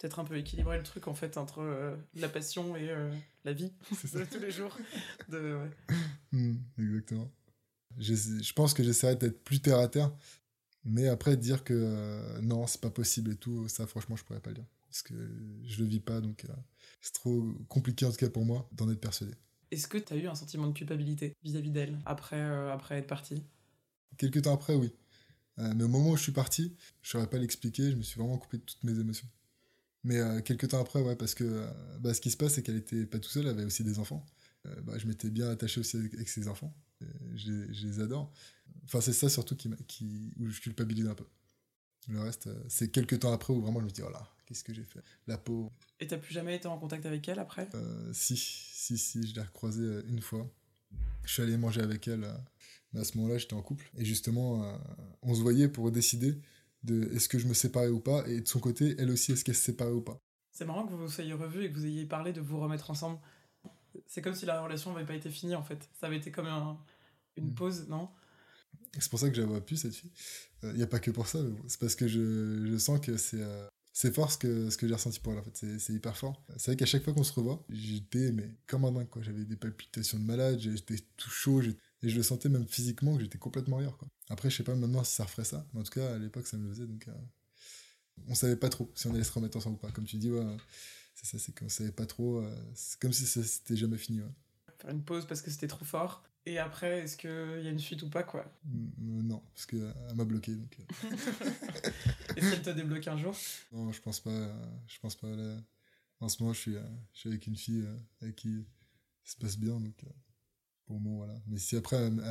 Peut-être 0.00 0.18
un 0.18 0.24
peu 0.24 0.36
équilibrer 0.36 0.76
le 0.78 0.82
truc 0.82 1.06
en 1.06 1.14
fait 1.14 1.38
entre 1.38 1.60
euh, 1.60 1.94
la 2.16 2.28
passion 2.28 2.76
et 2.76 2.90
euh, 2.90 3.08
la 3.44 3.52
vie 3.52 3.72
de 4.12 4.24
tous 4.24 4.40
les 4.40 4.50
jours. 4.50 4.76
De, 5.28 5.58
hmm, 6.32 6.56
exactement. 6.78 7.30
Je 7.98 8.52
pense 8.52 8.74
que 8.74 8.82
j'essaierai 8.82 9.14
d'être 9.14 9.42
plus 9.44 9.60
terre 9.60 9.78
à 9.78 9.86
terre, 9.88 10.12
mais 10.84 11.06
après 11.06 11.36
dire 11.36 11.62
que 11.62 12.40
non, 12.40 12.66
c'est 12.66 12.80
pas 12.80 12.90
possible 12.90 13.30
et 13.30 13.36
tout, 13.36 13.68
ça 13.68 13.86
franchement 13.86 14.16
je 14.16 14.24
pourrais 14.24 14.40
pas 14.40 14.50
le 14.50 14.56
dire 14.56 14.66
parce 14.88 15.02
que 15.02 15.14
je 15.66 15.82
le 15.82 15.86
vis 15.86 16.00
pas 16.00 16.20
donc 16.20 16.44
c'est 17.06 17.12
trop 17.12 17.54
compliqué 17.68 18.04
en 18.04 18.10
tout 18.10 18.16
cas 18.16 18.28
pour 18.28 18.44
moi 18.44 18.68
d'en 18.72 18.90
être 18.90 19.00
persuadé. 19.00 19.32
Est-ce 19.70 19.86
que 19.86 19.98
tu 19.98 20.12
as 20.12 20.16
eu 20.16 20.26
un 20.26 20.34
sentiment 20.34 20.66
de 20.66 20.72
culpabilité 20.72 21.36
vis-à-vis 21.44 21.70
d'elle 21.70 21.98
après, 22.04 22.40
euh, 22.40 22.72
après 22.72 22.98
être 22.98 23.06
parti 23.06 23.44
Quelques 24.16 24.42
temps 24.42 24.54
après, 24.54 24.74
oui. 24.74 24.92
Euh, 25.58 25.72
mais 25.76 25.84
au 25.84 25.88
moment 25.88 26.10
où 26.10 26.16
je 26.16 26.22
suis 26.22 26.32
parti, 26.32 26.74
je 27.02 27.10
saurais 27.10 27.28
pas 27.28 27.38
l'expliquer, 27.38 27.92
je 27.92 27.96
me 27.96 28.02
suis 28.02 28.18
vraiment 28.18 28.38
coupé 28.38 28.58
de 28.58 28.62
toutes 28.62 28.82
mes 28.82 28.98
émotions. 28.98 29.28
Mais 30.02 30.18
euh, 30.18 30.40
quelques 30.40 30.68
temps 30.68 30.80
après, 30.80 31.00
ouais, 31.00 31.14
parce 31.14 31.34
que 31.34 31.68
bah, 32.00 32.12
ce 32.12 32.20
qui 32.20 32.30
se 32.30 32.36
passe, 32.36 32.54
c'est 32.54 32.62
qu'elle 32.62 32.76
était 32.76 33.06
pas 33.06 33.20
tout 33.20 33.30
seule, 33.30 33.46
elle 33.46 33.50
avait 33.50 33.64
aussi 33.64 33.84
des 33.84 33.98
enfants. 33.98 34.24
Bah, 34.82 34.98
je 34.98 35.06
m'étais 35.06 35.30
bien 35.30 35.48
attaché 35.48 35.78
aussi 35.78 35.96
avec, 35.96 36.28
ses 36.28 36.48
enfants. 36.48 36.74
Je, 37.36 37.52
les 37.86 38.00
adore. 38.00 38.32
Enfin, 38.84 39.00
c'est 39.00 39.12
ça 39.12 39.28
surtout 39.28 39.54
qui, 39.54 39.70
qui, 39.86 40.32
où 40.40 40.48
je 40.48 40.60
culpabilise 40.60 41.06
un 41.06 41.14
peu. 41.14 41.26
Le 42.08 42.20
reste, 42.20 42.48
c'est 42.68 42.90
quelques 42.90 43.20
temps 43.20 43.32
après 43.32 43.52
où 43.52 43.60
vraiment 43.60 43.78
je 43.78 43.84
me 43.84 43.90
dis, 43.90 44.02
oh 44.02 44.10
là, 44.10 44.28
qu'est-ce 44.46 44.64
que 44.64 44.72
j'ai 44.72 44.84
fait? 44.84 45.00
La 45.26 45.36
peau. 45.36 45.72
Et 46.00 46.06
t'as 46.06 46.16
plus 46.16 46.32
jamais 46.32 46.56
été 46.56 46.68
en 46.68 46.78
contact 46.78 47.04
avec 47.04 47.28
elle 47.28 47.38
après? 47.38 47.68
Euh, 47.74 48.10
Si, 48.12 48.36
si, 48.36 48.96
si, 48.96 49.26
je 49.26 49.34
l'ai 49.34 49.42
recroisée 49.42 49.84
euh, 49.84 50.02
une 50.08 50.20
fois. 50.20 50.48
Je 51.24 51.32
suis 51.32 51.42
allé 51.42 51.56
manger 51.56 51.82
avec 51.82 52.08
elle. 52.08 52.24
Euh, 52.24 52.36
mais 52.92 53.00
à 53.00 53.04
ce 53.04 53.18
moment-là, 53.18 53.36
j'étais 53.36 53.54
en 53.54 53.62
couple. 53.62 53.90
Et 53.98 54.04
justement, 54.04 54.80
on 55.20 55.34
se 55.34 55.42
voyait 55.42 55.68
pour 55.68 55.90
décider 55.90 56.40
de 56.84 57.10
est-ce 57.12 57.28
que 57.28 57.38
je 57.38 57.46
me 57.46 57.52
séparais 57.52 57.88
ou 57.88 58.00
pas. 58.00 58.26
Et 58.28 58.40
de 58.40 58.48
son 58.48 58.60
côté, 58.60 58.94
elle 58.98 59.10
aussi, 59.10 59.32
est-ce 59.32 59.44
qu'elle 59.44 59.56
se 59.56 59.64
séparait 59.64 59.90
ou 59.90 60.00
pas? 60.00 60.18
C'est 60.52 60.64
marrant 60.64 60.86
que 60.86 60.92
vous 60.92 60.98
vous 60.98 61.10
soyez 61.10 61.34
revus 61.34 61.64
et 61.64 61.70
que 61.70 61.76
vous 61.76 61.84
ayez 61.84 62.06
parlé 62.06 62.32
de 62.32 62.40
vous 62.40 62.58
remettre 62.60 62.90
ensemble. 62.90 63.18
C'est 64.06 64.22
comme 64.22 64.34
si 64.34 64.46
la 64.46 64.62
relation 64.62 64.92
n'avait 64.92 65.04
pas 65.04 65.16
été 65.16 65.28
finie 65.30 65.56
en 65.56 65.64
fait. 65.64 65.90
Ça 66.00 66.06
avait 66.06 66.16
été 66.16 66.30
comme 66.30 66.46
une 67.36 67.50
mm. 67.50 67.54
pause, 67.54 67.88
non? 67.88 68.08
C'est 68.98 69.10
pour 69.10 69.18
ça 69.18 69.28
que 69.28 69.40
vois 69.40 69.60
plus 69.60 69.76
cette 69.76 69.94
fille. 69.94 70.12
Il 70.62 70.74
n'y 70.74 70.82
a 70.82 70.86
pas 70.86 71.00
que 71.00 71.10
pour 71.10 71.26
ça, 71.26 71.40
c'est 71.66 71.80
parce 71.80 71.96
que 71.96 72.06
je, 72.06 72.66
je 72.66 72.78
sens 72.78 73.00
que 73.00 73.16
c'est 73.16 73.42
c'est 73.98 74.14
fort 74.14 74.30
ce 74.30 74.36
que, 74.36 74.68
ce 74.68 74.76
que 74.76 74.86
j'ai 74.86 74.92
ressenti 74.92 75.20
pour 75.20 75.32
elle 75.32 75.38
en 75.38 75.42
fait, 75.42 75.78
c'est 75.78 75.92
hyper 75.94 76.14
fort. 76.14 76.44
C'est 76.58 76.66
vrai 76.66 76.76
qu'à 76.76 76.84
chaque 76.84 77.02
fois 77.02 77.14
qu'on 77.14 77.24
se 77.24 77.32
revoit, 77.32 77.64
j'étais 77.70 78.30
mais 78.30 78.54
comme 78.66 78.84
un 78.84 78.92
dingue 78.92 79.08
quoi, 79.08 79.22
j'avais 79.22 79.46
des 79.46 79.56
palpitations 79.56 80.18
de 80.18 80.22
malade, 80.22 80.58
j'étais 80.60 80.96
tout 81.16 81.30
chaud, 81.30 81.62
et 81.62 81.74
je 82.02 82.14
le 82.14 82.22
sentais 82.22 82.50
même 82.50 82.68
physiquement 82.68 83.16
que 83.16 83.22
j'étais 83.22 83.38
complètement 83.38 83.78
ailleurs 83.78 83.96
quoi. 83.96 84.06
Après 84.28 84.50
je 84.50 84.56
sais 84.58 84.64
pas 84.64 84.74
maintenant 84.74 85.02
si 85.02 85.14
ça 85.14 85.24
referait 85.24 85.44
ça, 85.44 85.66
mais 85.72 85.80
en 85.80 85.82
tout 85.82 85.92
cas 85.92 86.14
à 86.14 86.18
l'époque 86.18 86.46
ça 86.46 86.58
me 86.58 86.64
le 86.64 86.74
faisait 86.74 86.86
donc 86.86 87.08
euh, 87.08 87.12
on 88.28 88.34
savait 88.34 88.56
pas 88.56 88.68
trop 88.68 88.92
si 88.94 89.06
on 89.06 89.14
allait 89.14 89.24
se 89.24 89.32
remettre 89.32 89.56
ensemble 89.56 89.76
ou 89.76 89.78
pas. 89.78 89.90
Comme 89.92 90.04
tu 90.04 90.18
dis, 90.18 90.30
ouais, 90.30 90.44
c'est 91.14 91.24
ça, 91.24 91.38
c'est 91.38 91.58
qu'on 91.58 91.70
savait 91.70 91.90
pas 91.90 92.04
trop, 92.04 92.42
euh, 92.42 92.54
c'est 92.74 93.00
comme 93.00 93.14
si 93.14 93.24
c'était 93.24 93.76
jamais 93.76 93.96
fini. 93.96 94.20
Faire 94.78 94.90
une 94.90 95.04
pause 95.04 95.26
parce 95.26 95.40
que 95.40 95.50
c'était 95.50 95.68
trop 95.68 95.86
fort. 95.86 96.22
Et 96.48 96.58
après, 96.58 97.00
est-ce 97.00 97.16
qu'il 97.16 97.64
y 97.64 97.66
a 97.66 97.70
une 97.70 97.80
suite 97.80 98.02
ou 98.02 98.08
pas, 98.08 98.22
quoi? 98.22 98.50
Mm, 98.64 99.26
Non, 99.26 99.42
parce 99.52 99.66
qu'elle 99.66 99.92
m'a 100.14 100.24
bloqué. 100.24 100.54
Donc... 100.54 100.76
Euh. 100.78 101.10
est-ce 102.36 102.50
qu'elle 102.50 102.62
t'a 102.62 102.72
débloqué 102.72 103.10
un 103.10 103.18
jour? 103.18 103.36
Non, 103.72 103.90
je 103.90 104.00
pense 104.00 104.20
pas. 104.20 104.54
Je 104.86 104.98
pense 105.00 105.16
pas. 105.16 105.26
En 106.20 106.28
ce 106.28 106.40
moment, 106.40 106.54
je 106.54 106.60
suis, 106.60 106.76
euh, 106.76 106.82
je 107.12 107.18
suis 107.18 107.28
avec 107.28 107.46
une 107.48 107.56
fille 107.56 107.82
euh, 107.82 107.98
avec 108.22 108.36
qui 108.36 108.64
ça 109.24 109.32
se 109.32 109.38
passe 109.38 109.58
bien, 109.58 109.78
donc 109.80 110.04
pour 110.86 111.00
moi, 111.00 111.26
voilà. 111.26 111.42
Mais 111.48 111.58
si 111.58 111.76
après, 111.76 111.96
elle, 111.96 112.22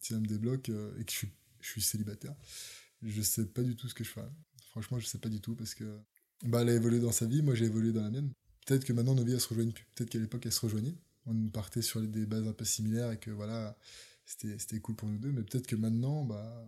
si 0.00 0.14
elle 0.14 0.20
me 0.20 0.26
débloque 0.26 0.70
et 0.70 1.04
que 1.04 1.12
je 1.12 1.16
suis, 1.16 1.32
je 1.60 1.68
suis 1.68 1.82
célibataire, 1.82 2.34
je 3.02 3.20
sais 3.20 3.44
pas 3.44 3.62
du 3.62 3.76
tout 3.76 3.86
ce 3.86 3.94
que 3.94 4.02
je 4.02 4.08
ferai. 4.08 4.28
Franchement, 4.70 4.98
je 4.98 5.06
sais 5.06 5.18
pas 5.18 5.28
du 5.28 5.40
tout 5.42 5.54
parce 5.54 5.74
que 5.74 6.00
bah, 6.44 6.62
elle 6.62 6.70
a 6.70 6.74
évolué 6.74 7.00
dans 7.00 7.12
sa 7.12 7.26
vie, 7.26 7.42
moi 7.42 7.54
j'ai 7.54 7.66
évolué 7.66 7.92
dans 7.92 8.02
la 8.02 8.10
mienne. 8.10 8.32
Peut-être 8.66 8.84
que 8.84 8.94
maintenant 8.94 9.14
nos 9.14 9.24
vies 9.24 9.34
elles 9.34 9.40
se 9.40 9.48
rejoignent 9.48 9.72
plus. 9.72 9.86
Peut-être 9.94 10.10
qu'à 10.10 10.18
l'époque 10.18 10.46
elles 10.46 10.52
se 10.52 10.60
rejoignaient 10.60 10.96
on 11.26 11.48
partait 11.48 11.82
sur 11.82 12.00
des 12.00 12.26
bases 12.26 12.46
un 12.46 12.52
peu 12.52 12.64
similaires 12.64 13.10
et 13.12 13.18
que 13.18 13.30
voilà, 13.30 13.76
c'était 14.24 14.80
cool 14.80 14.96
pour 14.96 15.08
nous 15.08 15.18
deux. 15.18 15.32
Mais 15.32 15.42
peut-être 15.42 15.66
que 15.66 15.76
maintenant, 15.76 16.24
bah, 16.24 16.64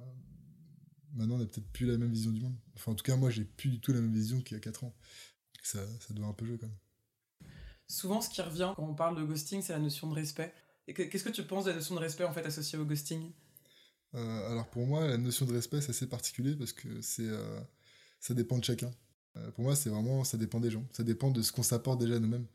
maintenant 1.15 1.37
on 1.37 1.39
n'a 1.39 1.47
peut-être 1.47 1.71
plus 1.73 1.87
la 1.87 1.99
même 1.99 2.11
vision 2.11 2.31
du 2.31 2.41
monde. 2.41 2.57
Enfin, 2.77 2.93
en 2.93 2.95
tout 2.95 3.05
cas, 3.05 3.17
moi, 3.17 3.31
j'ai 3.31 3.45
plus 3.45 3.71
du 3.71 3.81
tout 3.81 3.93
la 3.93 4.01
même 4.01 4.13
vision 4.13 4.41
qu'il 4.41 4.57
y 4.57 4.59
a 4.59 4.61
4 4.61 4.85
ans. 4.85 4.95
Ça, 5.63 5.81
ça 6.01 6.15
doit 6.15 6.27
un 6.27 6.33
peu 6.33 6.47
jouer 6.47 6.59
quand 6.59 6.67
même. 6.67 6.77
Souvent, 7.87 8.21
ce 8.21 8.29
qui 8.29 8.43
revient 8.43 8.73
quand 8.77 8.87
on 8.87 8.95
parle 8.95 9.17
de 9.17 9.25
ghosting, 9.25 9.63
c'est 9.63 9.73
la 9.73 9.79
notion 9.79 10.09
de 10.09 10.15
respect. 10.15 10.53
Et 10.87 10.95
qu'est-ce 10.95 11.25
que 11.25 11.31
tu 11.31 11.43
penses 11.43 11.65
de 11.65 11.71
la 11.71 11.77
notion 11.77 11.95
de 11.95 12.01
respect 12.01 12.25
en 12.25 12.33
fait 12.33 12.45
associée 12.45 12.79
au 12.79 12.85
ghosting? 12.85 13.33
Euh, 14.15 14.51
Alors 14.51 14.69
pour 14.69 14.87
moi, 14.87 15.07
la 15.07 15.19
notion 15.19 15.47
de 15.47 15.53
respect, 15.53 15.81
c'est 15.81 15.91
assez 15.91 16.07
particulier 16.07 16.57
parce 16.57 16.73
que 16.73 17.01
c'est 17.03 17.29
euh, 17.29 17.61
ça 18.21 18.35
dépend 18.35 18.59
de 18.59 18.65
chacun. 18.65 18.91
Euh, 19.37 19.51
pour 19.53 19.65
moi, 19.65 19.77
c'est 19.77 19.91
vraiment 19.91 20.25
ça 20.25 20.39
dépend 20.39 20.61
des 20.61 20.71
gens. 20.71 20.87
Ça 20.93 21.03
dépend 21.03 21.31
de 21.31 21.43
ce 21.43 21.53
qu'on 21.53 21.63
s'apporte 21.63 22.01
déjà 22.01 22.19
nous-mêmes. 22.19 22.47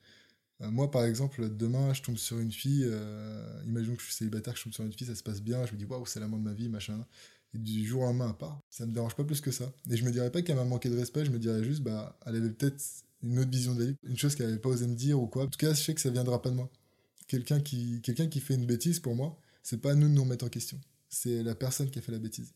Euh, 0.61 0.71
moi, 0.71 0.91
par 0.91 1.03
exemple, 1.05 1.49
demain, 1.55 1.93
je 1.93 2.01
tombe 2.01 2.17
sur 2.17 2.39
une 2.39 2.51
fille, 2.51 2.83
euh, 2.85 3.61
imaginons 3.65 3.95
que 3.95 4.01
je 4.01 4.07
suis 4.07 4.15
célibataire, 4.15 4.53
que 4.53 4.59
je 4.59 4.63
tombe 4.65 4.73
sur 4.73 4.83
une 4.83 4.93
fille, 4.93 5.07
ça 5.07 5.15
se 5.15 5.23
passe 5.23 5.41
bien, 5.41 5.65
je 5.65 5.73
me 5.73 5.77
dis 5.77 5.85
waouh, 5.85 6.05
c'est 6.05 6.19
l'amour 6.19 6.39
de 6.39 6.43
ma 6.43 6.53
vie, 6.53 6.69
machin. 6.69 7.05
Et 7.53 7.59
du 7.59 7.85
jour 7.85 8.01
au 8.01 8.05
lendemain, 8.05 8.29
à 8.29 8.33
part, 8.33 8.59
ça 8.69 8.85
me 8.85 8.93
dérange 8.93 9.15
pas 9.15 9.23
plus 9.23 9.41
que 9.41 9.51
ça. 9.51 9.71
Et 9.89 9.97
je 9.97 10.05
me 10.05 10.11
dirais 10.11 10.31
pas 10.31 10.41
qu'elle 10.41 10.55
m'a 10.55 10.63
manqué 10.63 10.89
de 10.89 10.97
respect, 10.97 11.25
je 11.25 11.31
me 11.31 11.39
dirais 11.39 11.63
juste, 11.63 11.81
bah, 11.81 12.17
elle 12.25 12.35
avait 12.35 12.49
peut-être 12.51 12.83
une 13.21 13.39
autre 13.39 13.51
vision 13.51 13.73
de 13.75 13.79
la 13.79 13.85
vie, 13.91 13.95
une 14.03 14.17
chose 14.17 14.35
qu'elle 14.35 14.47
avait 14.47 14.59
pas 14.59 14.69
osé 14.69 14.87
me 14.87 14.95
dire 14.95 15.19
ou 15.21 15.27
quoi. 15.27 15.43
En 15.43 15.47
tout 15.47 15.57
cas, 15.57 15.73
je 15.73 15.81
sais 15.81 15.93
que 15.93 16.01
ça 16.01 16.09
viendra 16.09 16.41
pas 16.41 16.49
de 16.49 16.55
moi. 16.55 16.69
Quelqu'un 17.27 17.59
qui, 17.61 18.01
quelqu'un 18.01 18.27
qui 18.27 18.39
fait 18.39 18.55
une 18.55 18.65
bêtise, 18.65 18.99
pour 18.99 19.15
moi, 19.15 19.37
c'est 19.63 19.81
pas 19.81 19.95
nous 19.95 20.07
de 20.07 20.13
nous 20.13 20.23
remettre 20.23 20.45
en 20.45 20.49
question. 20.49 20.79
C'est 21.09 21.43
la 21.43 21.55
personne 21.55 21.89
qui 21.89 21.99
a 21.99 22.01
fait 22.01 22.11
la 22.11 22.19
bêtise. 22.19 22.53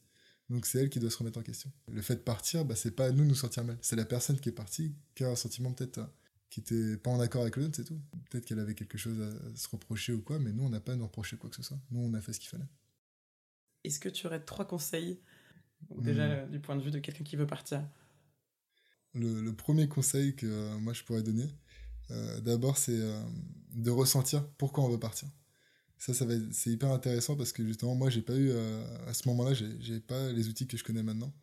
Donc 0.50 0.66
c'est 0.66 0.80
elle 0.80 0.89
qui 0.89 1.00
doit 1.00 1.10
se 1.10 1.18
remettre 1.18 1.39
en 1.39 1.44
question. 1.44 1.72
Le 1.92 2.01
fait 2.01 2.16
de 2.16 2.22
partir, 2.22 2.66
bah, 2.66 2.75
c'est 2.75 2.92
pas 2.92 3.06
à 3.06 3.12
nous 3.12 3.24
de 3.24 3.30
nous 3.30 3.36
sentir 3.36 3.63
mal. 3.63 3.77
C'est 3.82 3.96
la 3.96 4.06
personne 4.06 4.39
qui 4.39 4.50
est 4.50 4.54
partie 4.54 4.94
qui 5.16 5.24
a 5.24 5.30
un 5.30 5.36
sentiment 5.36 5.72
peut-être 5.72 6.00
qui 6.50 6.62
était 6.62 6.98
pas 6.98 7.12
en 7.12 7.20
accord 7.20 7.42
avec 7.42 7.56
l'autre, 7.58 7.75
c'est 7.75 7.84
tout. 7.84 8.00
Peut-être 8.30 8.46
qu'elle 8.46 8.60
avait 8.60 8.75
quelque 8.75 8.98
chose 8.98 9.20
à 9.22 9.56
se 9.56 9.68
reprocher 9.70 10.13
ou 10.13 10.22
quoi, 10.22 10.39
mais 10.39 10.51
nous, 10.54 10.63
on 10.63 10.70
n'a 10.70 10.80
pas 10.80 10.94
à 10.94 10.96
nous 10.96 11.06
reprocher 11.06 11.38
quoi 11.38 11.50
que 11.50 11.56
ce 11.56 11.63
soit. 11.63 11.80
Nous, 11.92 12.00
on 12.00 12.13
a 12.13 12.22
fait 12.22 12.34
ce 12.34 12.39
qu'il 12.39 12.50
fallait. 12.50 12.68
Est-ce 13.84 14.00
que 14.00 14.10
tu 14.10 14.27
aurais 14.27 14.44
trois 14.44 14.66
conseils, 14.66 15.20
déjà 15.92 16.46
hmm. 16.46 16.51
du 16.51 16.60
point 16.60 16.75
de 16.75 16.82
vue 16.82 16.92
de 16.92 17.00
quelqu'un 17.00 17.24
qui 17.24 17.36
veut 17.36 17.48
partir? 17.48 17.84
Le, 19.13 19.51
premier 19.51 19.88
conseil 19.88 20.36
que 20.36 20.46
euh, 20.46 20.77
moi 20.77 20.94
je 20.94 21.04
pourrais 21.04 21.24
donner, 21.24 21.48
euh, 22.12 22.39
d'abord, 22.42 22.77
c'est 22.77 23.00
euh, 23.00 23.20
de 23.74 23.89
ressentir 23.89 24.48
pourquoi 24.58 24.84
on 24.84 24.89
veut 24.89 25.00
partir. 25.00 25.27
Ça, 25.98 26.13
ça 26.13 26.25
c'est 26.51 26.70
hyper 26.70 26.92
intéressant 26.92 27.36
parce 27.36 27.51
que 27.51 27.66
justement, 27.66 27.96
moi, 27.96 28.10
j'ai 28.10 28.22
pas 28.22 28.36
eu, 28.36 28.51
à 29.08 29.13
ce 29.16 29.27
moment-là, 29.30 29.54
j'ai 29.54 30.00
pas 30.00 30.32
les 30.32 30.48
outils 30.48 30.68
que 30.68 30.77
je 30.77 30.84
connais 30.84 31.01
maintenant. 31.01 31.34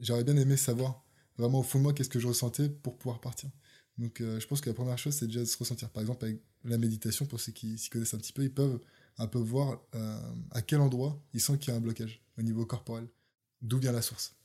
J'aurais 0.00 0.24
bien 0.24 0.36
aimé 0.36 0.56
savoir 0.56 1.04
vraiment 1.36 1.60
au 1.60 1.62
fond 1.62 1.78
de 1.78 1.84
moi 1.84 1.92
qu'est-ce 1.92 2.08
que 2.08 2.18
je 2.18 2.26
ressentais 2.26 2.68
pour 2.68 2.98
pouvoir 2.98 3.20
partir. 3.20 3.50
Donc 3.98 4.20
euh, 4.20 4.38
je 4.38 4.46
pense 4.46 4.60
que 4.60 4.70
la 4.70 4.74
première 4.74 4.96
chose, 4.96 5.14
c'est 5.14 5.26
déjà 5.26 5.40
de 5.40 5.44
se 5.44 5.58
ressentir. 5.58 5.90
Par 5.90 6.00
exemple, 6.00 6.24
avec 6.24 6.40
la 6.64 6.78
méditation, 6.78 7.26
pour 7.26 7.40
ceux 7.40 7.52
qui 7.52 7.76
s'y 7.78 7.90
connaissent 7.90 8.14
un 8.14 8.18
petit 8.18 8.32
peu, 8.32 8.44
ils 8.44 8.52
peuvent 8.54 8.80
un 9.18 9.26
peu 9.26 9.38
voir 9.38 9.80
euh, 9.94 10.32
à 10.52 10.62
quel 10.62 10.80
endroit 10.80 11.20
ils 11.34 11.40
sentent 11.40 11.58
qu'il 11.58 11.72
y 11.72 11.74
a 11.74 11.76
un 11.76 11.82
blocage 11.82 12.22
au 12.38 12.42
niveau 12.42 12.64
corporel. 12.64 13.08
D'où 13.60 13.78
vient 13.78 13.92
la 13.92 14.02
source. 14.02 14.36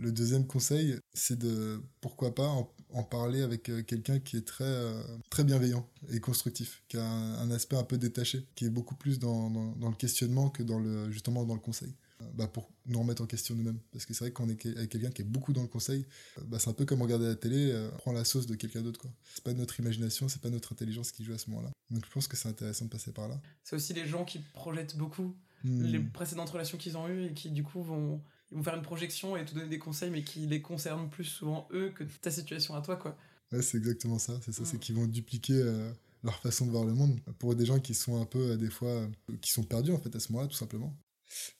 Le 0.00 0.10
deuxième 0.10 0.44
conseil, 0.44 0.98
c'est 1.12 1.38
de, 1.38 1.80
pourquoi 2.00 2.34
pas, 2.34 2.48
en, 2.48 3.04
parler 3.04 3.42
avec 3.42 3.68
euh, 3.68 3.84
quelqu'un 3.84 4.18
qui 4.18 4.36
est 4.36 4.44
très, 4.44 4.92
très 5.30 5.44
bienveillant 5.44 5.88
et 6.10 6.18
constructif, 6.18 6.82
qui 6.88 6.96
a 6.96 7.04
un, 7.04 7.48
aspect 7.52 7.76
un 7.76 7.84
peu 7.84 7.96
détaché, 7.96 8.44
qui 8.56 8.64
est 8.64 8.70
beaucoup 8.70 8.96
plus 8.96 9.20
dans, 9.20 9.50
dans, 9.50 9.88
le 9.88 9.94
questionnement 9.94 10.50
que 10.50 10.64
dans 10.64 10.80
le, 10.80 11.12
justement 11.12 11.44
dans 11.44 11.54
le 11.54 11.60
conseil. 11.60 11.94
Bah, 12.34 12.46
pour 12.46 12.70
nous 12.86 13.00
remettre 13.00 13.22
en 13.22 13.26
question 13.26 13.54
nous-mêmes. 13.54 13.78
Parce 13.92 14.06
que 14.06 14.14
c'est 14.14 14.24
vrai 14.24 14.32
qu'on 14.32 14.48
est 14.48 14.66
avec 14.66 14.90
quelqu'un 14.90 15.10
qui 15.10 15.22
est 15.22 15.24
beaucoup 15.24 15.52
dans 15.52 15.62
le 15.62 15.68
conseil, 15.68 16.06
euh, 16.38 16.42
bah, 16.46 16.58
c'est 16.58 16.70
un 16.70 16.72
peu 16.72 16.84
comme 16.84 17.02
regarder 17.02 17.26
la 17.26 17.34
télé, 17.34 17.70
euh, 17.72 17.90
prend 17.98 18.12
la 18.12 18.24
sauce 18.24 18.46
de 18.46 18.54
quelqu'un 18.54 18.82
d'autre. 18.82 19.00
C'est 19.34 19.44
pas 19.44 19.52
notre 19.52 19.78
imagination, 19.80 20.28
c'est 20.28 20.40
pas 20.40 20.50
notre 20.50 20.72
intelligence 20.72 21.12
qui 21.12 21.24
joue 21.24 21.32
à 21.32 21.38
ce 21.38 21.50
moment-là. 21.50 21.70
Donc 21.90 22.04
je 22.06 22.10
pense 22.10 22.28
que 22.28 22.36
c'est 22.36 22.48
intéressant 22.48 22.86
de 22.86 22.90
passer 22.90 23.12
par 23.12 23.28
là. 23.28 23.40
C'est 23.62 23.76
aussi 23.76 23.92
les 23.94 24.06
gens 24.06 24.24
qui 24.24 24.38
projettent 24.38 24.96
beaucoup 24.96 25.36
hmm. 25.64 25.84
les 25.84 26.00
précédentes 26.00 26.50
relations 26.50 26.78
qu'ils 26.78 26.96
ont 26.96 27.08
eues 27.08 27.26
et 27.26 27.34
qui 27.34 27.50
du 27.50 27.62
coup 27.62 27.82
vont, 27.82 28.22
ils 28.50 28.56
vont 28.56 28.62
faire 28.62 28.76
une 28.76 28.82
projection 28.82 29.36
et 29.36 29.44
te 29.44 29.54
donner 29.54 29.68
des 29.68 29.78
conseils, 29.78 30.10
mais 30.10 30.22
qui 30.22 30.46
les 30.46 30.62
concernent 30.62 31.10
plus 31.10 31.24
souvent 31.24 31.68
eux 31.72 31.92
que 31.94 32.04
ta 32.04 32.30
situation 32.30 32.74
à 32.74 32.80
toi, 32.80 32.96
quoi. 32.96 33.16
Ouais, 33.52 33.62
c'est 33.62 33.78
exactement 33.78 34.18
ça. 34.18 34.38
C'est 34.44 34.52
ça, 34.52 34.64
c'est 34.64 34.78
qu'ils 34.78 34.96
vont 34.96 35.06
dupliquer 35.06 35.54
euh, 35.54 35.90
leur 36.24 36.40
façon 36.40 36.66
de 36.66 36.70
voir 36.70 36.84
le 36.84 36.94
monde 36.94 37.20
pour 37.38 37.54
des 37.54 37.66
gens 37.66 37.78
qui 37.78 37.94
sont 37.94 38.20
un 38.20 38.24
peu, 38.24 38.52
euh, 38.52 38.56
des 38.56 38.70
fois, 38.70 38.88
euh, 38.88 39.08
qui 39.40 39.52
sont 39.52 39.62
perdus 39.62 39.92
en 39.92 39.98
fait 39.98 40.14
à 40.16 40.20
ce 40.20 40.32
moment-là, 40.32 40.48
tout 40.48 40.56
simplement. 40.56 40.96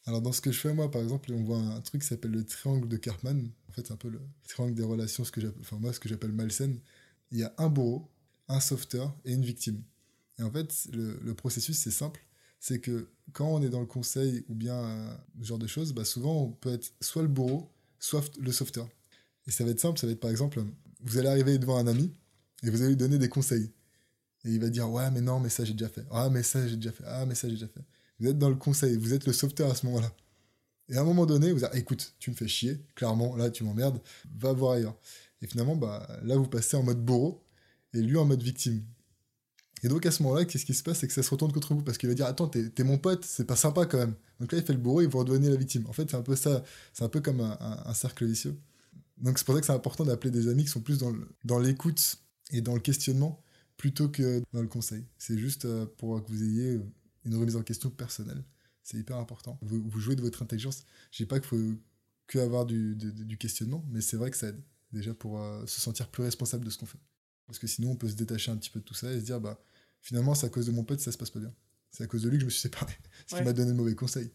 Alors 0.07 0.23
dans 0.23 0.33
ce 0.33 0.41
que 0.41 0.53
je 0.53 0.61
fais 0.61 0.73
moi, 0.75 0.91
par 0.91 1.03
exemple, 1.03 1.33
on 1.33 1.43
voit 1.43 1.59
un 1.59 1.81
truc 1.81 2.03
qui 2.03 2.09
s'appelle 2.09 2.31
le 2.33 2.45
triangle 2.45 2.89
de 2.89 2.97
Karpman. 2.97 3.49
En 3.69 3.73
fait, 3.73 3.87
c'est 3.87 3.93
un 3.93 3.97
peu 3.97 4.09
le 4.09 4.21
triangle 4.49 4.75
des 4.75 4.83
relations, 4.85 5.25
ce 5.25 5.33
que 5.33 5.41
enfin 5.61 5.79
moi, 5.79 5.93
ce 5.93 6.01
que 6.01 6.09
j'appelle 6.09 6.33
malsaine. 6.33 6.81
Il 7.31 7.39
y 7.39 7.45
a 7.45 7.53
un 7.59 7.69
bourreau, 7.69 8.11
un 8.49 8.61
sauveteur 8.61 9.17
et 9.25 9.33
une 9.33 9.45
victime. 9.45 9.83
Et 10.39 10.43
en 10.43 10.51
fait, 10.51 10.73
le, 10.93 11.19
le 11.23 11.35
processus 11.35 11.79
c'est 11.79 11.91
simple, 11.91 12.21
c'est 12.61 12.81
que 12.81 13.09
quand 13.33 13.49
on 13.49 13.63
est 13.63 13.69
dans 13.71 13.81
le 13.81 13.87
conseil 13.87 14.45
ou 14.49 14.55
bien 14.55 14.77
euh, 14.77 15.17
ce 15.41 15.47
genre 15.47 15.59
de 15.59 15.67
choses, 15.67 15.93
bah, 15.93 16.05
souvent 16.05 16.43
on 16.45 16.53
peut 16.53 16.73
être 16.73 16.93
soit 17.01 17.23
le 17.23 17.29
bourreau, 17.29 17.73
soit 17.99 18.25
le 18.41 18.53
sauveteur. 18.53 18.89
Et 19.47 19.51
ça 19.51 19.65
va 19.65 19.71
être 19.71 19.81
simple, 19.81 19.99
ça 19.99 20.07
va 20.07 20.13
être 20.13 20.21
par 20.21 20.31
exemple, 20.31 20.65
vous 21.03 21.19
allez 21.19 21.29
arriver 21.29 21.59
devant 21.59 21.79
un 21.79 21.87
ami 21.87 22.15
et 22.63 22.71
vous 22.71 22.81
allez 22.83 22.91
lui 22.91 22.97
donner 22.97 23.19
des 23.19 23.29
conseils. 23.29 23.73
Et 24.45 24.51
il 24.51 24.61
va 24.61 24.69
dire 24.71 24.91
ouais 24.91 25.11
mais 25.11 25.21
non 25.21 25.41
mais 25.41 25.49
ça 25.49 25.65
j'ai 25.65 25.73
déjà 25.75 25.89
fait. 25.89 26.05
Ah 26.11 26.29
mais 26.31 26.43
ça 26.43 26.67
j'ai 26.69 26.77
déjà 26.77 26.93
fait. 26.93 27.05
Ah 27.07 27.27
mais 27.27 27.35
ça 27.35 27.49
j'ai 27.49 27.55
déjà 27.55 27.69
fait. 27.69 27.83
Vous 28.21 28.29
êtes 28.29 28.39
dans 28.39 28.49
le 28.49 28.55
conseil, 28.57 28.97
vous 28.97 29.13
êtes 29.13 29.27
le 29.27 29.33
sauveteur 29.33 29.71
à 29.71 29.75
ce 29.75 29.87
moment-là. 29.87 30.13
Et 30.89 30.97
à 30.97 31.01
un 31.01 31.05
moment 31.05 31.27
donné, 31.27 31.53
vous 31.53 31.65
allez 31.65 31.81
écoute, 31.81 32.15
tu 32.19 32.31
me 32.31 32.37
fais 32.37 32.49
chier, 32.49 32.81
clairement, 32.95 33.37
là 33.37 33.51
tu 33.51 33.65
m'emmerdes, 33.65 34.01
va 34.37 34.53
voir 34.53 34.73
ailleurs. 34.73 34.97
Et 35.43 35.47
finalement, 35.47 35.77
bah, 35.77 36.07
là 36.23 36.37
vous 36.37 36.47
passez 36.47 36.77
en 36.77 36.83
mode 36.83 37.05
bourreau 37.05 37.43
et 37.93 38.01
lui 38.01 38.17
en 38.17 38.25
mode 38.25 38.43
victime. 38.43 38.83
Et 39.83 39.89
donc 39.89 40.07
à 40.07 40.11
ce 40.11 40.23
moment-là, 40.23 40.45
qu'est-ce 40.45 40.65
qui 40.65 40.75
se 40.75 40.83
passe? 40.83 40.99
C'est 41.01 41.09
que 41.09 41.13
ça 41.13 41.23
se 41.23 41.31
retourne 41.31 41.53
contre 41.53 41.75
vous 41.75 41.83
parce 41.83 41.99
qu'il 41.99 42.09
va 42.09 42.15
dire 42.15 42.27
Attends, 42.27 42.49
t'es 42.49 42.85
mon 42.85 42.99
pote, 42.99 43.25
c'est 43.25 43.47
pas 43.47 43.57
sympa 43.57 43.87
quand 43.87 43.99
même. 43.99 44.15
Donc 44.41 44.53
là, 44.53 44.59
il 44.59 44.65
fait 44.65 44.73
le 44.73 44.79
bourreau 44.79 45.03
et 45.03 45.07
vous 45.07 45.19
redevenez 45.19 45.51
la 45.51 45.57
victime. 45.57 45.87
En 45.87 45.93
fait, 45.93 46.11
c'est 46.11 46.17
un 46.17 46.23
peu 46.23 46.37
ça, 46.37 46.65
c'est 46.93 47.05
un 47.05 47.09
peu 47.09 47.21
comme 47.21 47.41
un, 47.41 47.95
cercle 47.95 48.25
vicieux. 48.25 48.57
Donc 49.19 49.39
c'est 49.39 49.45
pour 49.45 49.55
ça 49.55 49.61
que 49.61 49.67
c'est 49.67 49.73
important 49.73 50.05
d'appeler 50.05 50.31
des 50.31 50.49
amis 50.49 50.65
qui 50.65 50.71
sont 50.71 50.81
plus 50.81 50.99
dans 51.45 51.59
l'écoute 51.59 52.19
et 52.51 52.61
dans 52.61 52.75
le 52.75 52.81
questionnement 52.81 53.43
plutôt 53.77 54.09
que 54.09 54.43
dans 54.53 54.63
le 54.63 54.69
conseil. 54.69 55.05
C'est 55.19 55.39
juste 55.39 55.65
euh, 55.65 55.87
pour 55.99 56.25
que 56.25 56.31
vous 56.31 56.43
ayez 56.43 56.81
une 57.25 57.37
remise 57.37 57.57
en 57.57 57.63
question 57.63 57.91
personnelle. 57.91 58.45
C'est 58.83 58.99
hyper 58.99 59.17
important. 59.17 59.59
Vous, 59.63 59.99
jouez 59.99 60.15
de 60.15 60.21
votre 60.21 60.43
intelligence. 60.43 60.85
Je 61.11 61.23
dis 61.23 61.27
pas 61.27 61.41
qu'il 61.41 61.49
faut 61.49 61.81
que 62.27 62.39
avoir 62.39 62.67
du 62.67 63.37
questionnement, 63.39 63.85
mais 63.91 64.01
c'est 64.01 64.17
vrai 64.17 64.31
que 64.31 64.37
ça 64.37 64.49
aide 64.49 64.63
déjà 64.95 65.13
pour 65.13 65.41
euh, 65.41 65.67
se 65.67 65.81
sentir 65.81 66.09
plus 66.09 66.23
responsable 66.23 66.65
de 66.65 66.71
ce 66.71 66.79
qu'on 66.79 66.87
fait. 66.87 66.99
Parce 67.47 67.59
que 67.59 67.67
sinon, 67.67 67.91
on 67.91 67.97
peut 67.97 68.09
se 68.09 68.15
détacher 68.15 68.51
un 68.51 68.57
petit 68.57 68.71
peu 68.71 68.81
de 68.81 68.85
tout 68.85 68.95
ça 68.95 69.13
et 69.13 69.21
se 69.21 69.25
dire, 69.25 69.41
bah, 69.41 69.63
finalement, 70.01 70.35
c'est 70.35 70.47
à 70.47 70.49
cause 70.49 70.67
de 70.67 70.73
mon 70.73 70.85
pote, 70.85 71.01
ça 71.01 71.13
se 71.13 71.19
passe 71.19 71.31
pas 71.31 71.41
bien. 71.41 71.53
C'est 71.97 72.03
à 72.03 72.07
cause 72.09 72.23
de 72.23 72.29
lui 72.29 72.39
que 72.39 72.41
je 72.41 72.47
me 72.47 72.51
suis 72.51 72.61
séparé. 72.61 72.93
Ce 73.29 73.35
Ouais. 73.37 73.41
qui 73.41 73.47
m'a 73.47 73.53
donné 73.53 73.71
de 73.71 73.77
mauvais 73.77 73.95
conseils. 73.95 74.33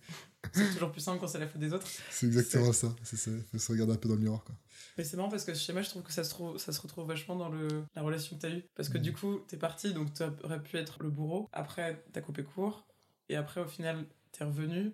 C'est 0.54 0.72
toujours 0.72 0.92
plus 0.94 1.02
simple 1.02 1.20
quand 1.20 1.28
c'est 1.28 1.40
la 1.40 1.48
faute 1.48 1.60
des 1.60 1.74
autres. 1.74 1.86
C'est 2.10 2.26
exactement 2.26 2.72
ça. 2.72 2.96
C'est 3.04 3.18
ça. 3.18 3.32
Faut 3.52 3.58
se 3.58 3.72
regarder 3.74 3.92
un 3.94 3.98
peu 3.98 4.08
dans 4.08 4.16
le 4.16 4.22
miroir, 4.22 4.44
quoi. 4.46 4.56
Mais 4.98 5.04
c'est 5.04 5.18
marrant 5.18 5.28
parce 5.30 5.44
que 5.44 5.54
chez 5.54 5.74
moi, 5.74 5.82
je 5.82 5.90
trouve 5.90 6.04
que 6.04 6.12
ça 6.14 6.24
se, 6.24 6.30
trouve, 6.30 6.58
ça 6.58 6.72
se 6.72 6.80
retrouve 6.82 7.06
vachement 7.08 7.36
dans 7.36 7.50
le, 7.50 7.68
la 7.96 8.02
relation 8.02 8.38
que 8.38 8.42
t'as 8.42 8.50
eue. 8.50 8.64
Parce 8.76 8.88
que 8.88 8.98
Mhm. 8.98 9.04
du 9.04 9.14
coup, 9.14 9.40
t'es 9.48 9.58
parti, 9.58 9.94
donc 9.94 10.14
t'aurais 10.14 10.62
pu 10.64 10.78
être 10.78 11.04
le 11.04 11.10
bourreau. 11.10 11.50
Après, 11.52 12.04
t'as 12.14 12.22
coupé 12.22 12.44
court. 12.44 12.88
Et 13.28 13.36
après, 13.36 13.60
au 13.62 13.68
final, 13.68 14.06
t'es 14.32 14.46
revenu. 14.46 14.94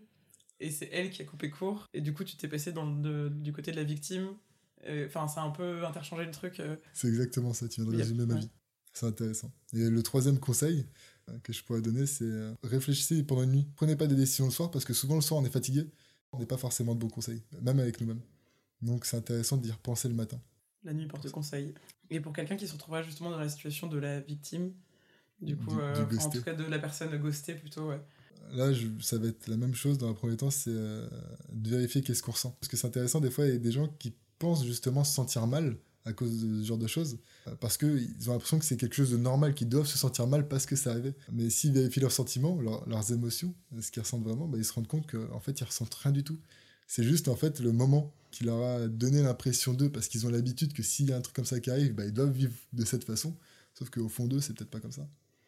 Et 0.59 0.71
c'est 0.71 0.89
elle 0.91 1.11
qui 1.11 1.21
a 1.21 1.25
coupé 1.25 1.49
court. 1.51 1.85
Et 1.93 2.01
du 2.01 2.13
coup, 2.13 2.23
tu 2.23 2.35
t'es 2.37 2.47
passé 2.47 2.71
dans 2.71 2.85
le, 2.91 3.29
du 3.29 3.53
côté 3.53 3.71
de 3.71 3.75
la 3.77 3.83
victime. 3.83 4.29
Enfin, 5.05 5.27
ça 5.27 5.41
a 5.41 5.43
un 5.45 5.51
peu 5.51 5.85
interchangé 5.85 6.25
le 6.25 6.31
truc. 6.31 6.59
euh. 6.59 6.75
C'est 6.93 7.07
exactement 7.07 7.53
ça. 7.53 7.67
Tu 7.67 7.81
viens 7.81 7.91
de 7.91 7.97
résumer 7.97 8.25
ma 8.25 8.35
vie. 8.35 8.49
C'est 8.95 9.05
intéressant. 9.05 9.51
Et 9.73 9.89
le 9.89 10.01
troisième 10.03 10.39
conseil 10.39 10.85
euh, 11.29 11.37
que 11.43 11.51
je 11.53 11.63
pourrais 11.63 11.81
donner, 11.81 12.05
c'est 12.05 12.23
euh, 12.23 12.53
réfléchissez 12.63 13.21
pendant 13.23 13.43
une 13.43 13.51
nuit. 13.51 13.67
Prenez 13.75 13.95
pas 13.95 14.07
des 14.07 14.15
décisions 14.15 14.45
le 14.45 14.51
soir 14.51 14.71
parce 14.71 14.85
que 14.85 14.93
souvent 14.93 15.15
le 15.15 15.21
soir 15.21 15.39
on 15.41 15.45
est 15.45 15.49
fatigué. 15.49 15.85
On 16.31 16.39
n'est 16.39 16.45
pas 16.45 16.57
forcément 16.57 16.95
de 16.95 16.99
bons 16.99 17.09
conseils, 17.09 17.43
même 17.61 17.79
avec 17.79 17.99
nous-mêmes. 18.01 18.21
Donc 18.81 19.05
c'est 19.05 19.17
intéressant 19.17 19.57
d'y 19.57 19.71
repenser 19.71 20.07
le 20.07 20.15
matin. 20.15 20.39
La 20.83 20.93
nuit 20.93 21.07
porte 21.07 21.29
conseil. 21.29 21.73
Et 22.09 22.19
pour 22.19 22.33
quelqu'un 22.33 22.55
qui 22.55 22.67
se 22.67 22.73
retrouvera 22.73 23.03
justement 23.03 23.31
dans 23.31 23.39
la 23.39 23.49
situation 23.49 23.87
de 23.87 23.97
la 23.97 24.19
victime, 24.21 24.73
du 25.41 25.57
coup, 25.57 25.71
Du- 25.71 25.79
euh, 25.79 26.05
du 26.05 26.17
en 26.17 26.29
tout 26.29 26.41
cas 26.41 26.53
de 26.53 26.63
la 26.63 26.79
personne 26.79 27.15
ghostée 27.17 27.55
plutôt, 27.55 27.89
ouais. 27.89 28.01
Là, 28.51 28.71
je- 28.71 28.87
ça 29.01 29.17
va 29.17 29.27
être 29.27 29.47
la 29.47 29.57
même 29.57 29.73
chose 29.73 29.97
dans 29.97 30.07
un 30.09 30.13
premier 30.13 30.37
temps, 30.37 30.51
c'est 30.51 30.69
euh, 30.69 31.09
de 31.51 31.69
vérifier 31.69 32.01
qu'est-ce 32.01 32.21
qu'on 32.21 32.31
ressent. 32.33 32.51
Parce 32.59 32.67
que 32.69 32.77
c'est 32.77 32.87
intéressant, 32.87 33.19
des 33.19 33.31
fois, 33.31 33.45
il 33.47 33.53
y 33.53 33.55
a 33.55 33.59
des 33.59 33.71
gens 33.71 33.87
qui 33.87 34.13
pensent 34.37 34.63
justement 34.65 35.03
se 35.03 35.13
sentir 35.15 35.47
mal 35.47 35.77
à 36.05 36.13
cause 36.13 36.41
de 36.43 36.61
ce 36.61 36.67
genre 36.67 36.77
de 36.77 36.87
choses, 36.87 37.17
euh, 37.47 37.55
parce 37.59 37.77
qu'ils 37.77 38.29
ont 38.29 38.33
l'impression 38.33 38.59
que 38.59 38.65
c'est 38.65 38.77
quelque 38.77 38.95
chose 38.95 39.11
de 39.11 39.17
normal, 39.17 39.53
qu'ils 39.55 39.67
doivent 39.69 39.87
se 39.87 39.97
sentir 39.97 40.27
mal 40.27 40.47
parce 40.47 40.65
que 40.67 40.75
c'est 40.75 40.89
arrivé. 40.89 41.13
Mais 41.31 41.49
s'ils 41.49 41.73
vérifient 41.73 41.99
leurs 41.99 42.11
sentiments, 42.11 42.61
leurs- 42.61 42.87
leurs 42.87 43.11
émotions, 43.11 43.53
ce 43.79 43.91
qu'ils 43.91 44.03
ressentent 44.03 44.23
vraiment, 44.23 44.47
bah, 44.47 44.57
ils 44.59 44.65
se 44.65 44.73
rendent 44.73 44.87
compte 44.87 45.09
qu'en 45.09 45.39
fait, 45.39 45.59
ils 45.59 45.63
ressentent 45.63 45.95
rien 45.95 46.11
du 46.11 46.23
tout. 46.23 46.39
C'est 46.87 47.03
juste, 47.03 47.27
en 47.27 47.35
fait, 47.35 47.59
le 47.59 47.71
moment 47.71 48.13
qui 48.29 48.43
leur 48.43 48.61
a 48.61 48.87
donné 48.87 49.23
l'impression 49.23 49.73
d'eux, 49.73 49.89
parce 49.91 50.07
qu'ils 50.07 50.27
ont 50.27 50.29
l'habitude 50.29 50.73
que 50.73 50.83
s'il 50.83 51.09
y 51.09 51.13
a 51.13 51.17
un 51.17 51.21
truc 51.21 51.35
comme 51.35 51.45
ça 51.45 51.59
qui 51.59 51.71
arrive, 51.71 51.93
bah, 51.95 52.05
ils 52.05 52.13
doivent 52.13 52.31
vivre 52.31 52.53
de 52.73 52.85
cette 52.85 53.03
façon. 53.03 53.35
Sauf 53.73 53.89
qu'au 53.89 54.07
fond 54.07 54.27
d'eux, 54.27 54.41
c'est 54.41 54.53
peut-être 54.53 54.69
pas 54.69 54.79
comme 54.79 54.91
ça. 54.91 55.07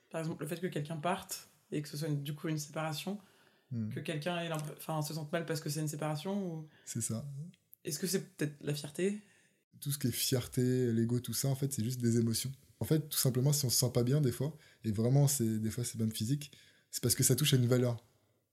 Par 0.09 0.21
exemple, 0.21 0.41
le 0.41 0.47
fait 0.49 0.59
que 0.59 0.67
quelqu'un 0.67 0.97
parte 0.97 1.49
et 1.71 1.81
que 1.81 1.87
ce 1.89 1.97
soit 1.97 2.07
une- 2.07 2.23
du 2.23 2.33
coup 2.33 2.47
une 2.47 2.57
séparation, 2.57 3.19
Hmm. 3.71 3.89
que 3.89 3.99
quelqu'un 3.99 4.39
se 5.03 5.13
sente 5.13 5.29
mal 5.33 5.45
parce 5.45 5.59
que 5.59 5.69
c'est 5.69 5.81
une 5.81 5.89
séparation, 5.89 6.55
ou 6.55 6.67
C'est 6.85 7.01
ça. 7.01 7.25
est-ce 7.83 7.99
que 7.99 8.07
c'est 8.07 8.21
peut-être 8.35 8.55
la 8.61 8.73
fierté? 8.73 9.21
Tout 9.81 9.91
ce 9.91 9.97
qui 9.97 10.07
est 10.07 10.11
fierté, 10.11 10.91
l'ego, 10.91 11.19
tout 11.19 11.33
ça, 11.33 11.47
en 11.47 11.55
fait, 11.55 11.71
c'est 11.73 11.83
juste 11.83 12.01
des 12.01 12.17
émotions. 12.17 12.51
En 12.79 12.85
fait, 12.85 13.09
tout 13.09 13.17
simplement, 13.17 13.53
si 13.53 13.65
on 13.65 13.69
se 13.69 13.77
sent 13.77 13.91
pas 13.93 14.03
bien 14.03 14.21
des 14.21 14.31
fois, 14.31 14.55
et 14.83 14.91
vraiment, 14.91 15.27
c'est 15.27 15.59
des 15.59 15.71
fois, 15.71 15.83
c'est 15.83 15.99
même 15.99 16.11
physique, 16.11 16.51
c'est 16.91 17.01
parce 17.01 17.15
que 17.15 17.23
ça 17.23 17.35
touche 17.35 17.53
à 17.53 17.57
une 17.57 17.67
valeur. 17.67 17.97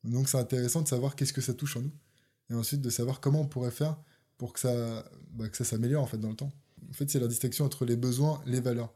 Donc, 0.03 0.29
c'est 0.29 0.39
intéressant 0.39 0.83
de 0.83 0.89
savoir 0.89 1.17
qu'est-ce 1.17 1.33
que 1.33 1.41
ça 1.41 1.55
touche 1.55 1.77
en 1.77 1.83
nous, 1.83 1.93
et 2.51 2.55
ensuite 2.55 2.81
de 2.81 2.91
savoir 2.91 3.21
comment 3.21 3.43
on 3.43 3.47
pourrait 3.47 3.71
faire 3.71 3.97
pour 4.39 4.53
que 4.53 4.61
ça, 4.61 5.05
bah, 5.31 5.49
que 5.49 5.57
ça 5.57 5.65
s'améliore 5.65 6.03
en 6.03 6.07
fait 6.07 6.19
dans 6.19 6.31
le 6.31 6.37
temps. 6.37 6.53
En 6.91 6.93
fait, 6.93 7.09
c'est 7.11 7.21
la 7.21 7.29
distinction 7.29 7.65
entre 7.65 7.85
les 7.85 7.97
besoins, 7.97 8.43
les 8.47 8.61
valeurs. 8.61 8.93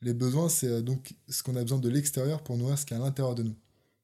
Les 0.00 0.14
besoins, 0.14 0.48
c'est 0.48 0.68
euh, 0.68 0.82
donc 0.82 1.14
ce 1.28 1.42
qu'on 1.42 1.56
a 1.56 1.62
besoin 1.62 1.78
de 1.78 1.88
l'extérieur 1.88 2.42
pour 2.42 2.56
nourrir 2.56 2.78
ce 2.78 2.84
qu'il 2.84 2.96
y 2.96 3.00
a 3.00 3.02
à 3.02 3.06
l'intérieur 3.06 3.34
de 3.34 3.44
nous. 3.44 3.56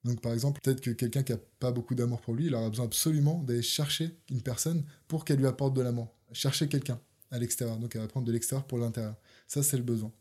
Donc, 0.05 0.21
par 0.21 0.33
exemple, 0.33 0.61
peut-être 0.63 0.81
que 0.81 0.91
quelqu'un 0.91 1.23
qui 1.23 1.33
a 1.33 1.39
pas 1.59 1.73
beaucoup 1.73 1.95
d'amour 1.95 2.21
pour 2.21 2.35
lui, 2.35 2.47
il 2.47 2.55
aura 2.55 2.71
besoin 2.71 2.87
absolument 2.87 3.43
d'aller 3.43 3.63
chercher 3.63 4.17
une 4.31 4.41
personne 4.41 4.85
pour 5.09 5.25
qu'elle 5.25 5.39
lui 5.39 5.47
apporte 5.47 5.75
de 5.75 5.83
l'amour. 5.83 6.15
Chercher 6.33 6.69
quelqu'un 6.69 7.01
à 7.31 7.39
l'extérieur. 7.39 7.79
Donc, 7.79 7.95
elle 7.95 8.03
va 8.03 8.09
prendre 8.09 8.27
de 8.27 8.33
l'extérieur 8.33 8.67
pour 8.67 8.79
l'intérieur. 8.79 9.15
Ça, 9.47 9.63
c'est 9.63 9.77
le 9.77 9.83
besoin. 9.83 10.13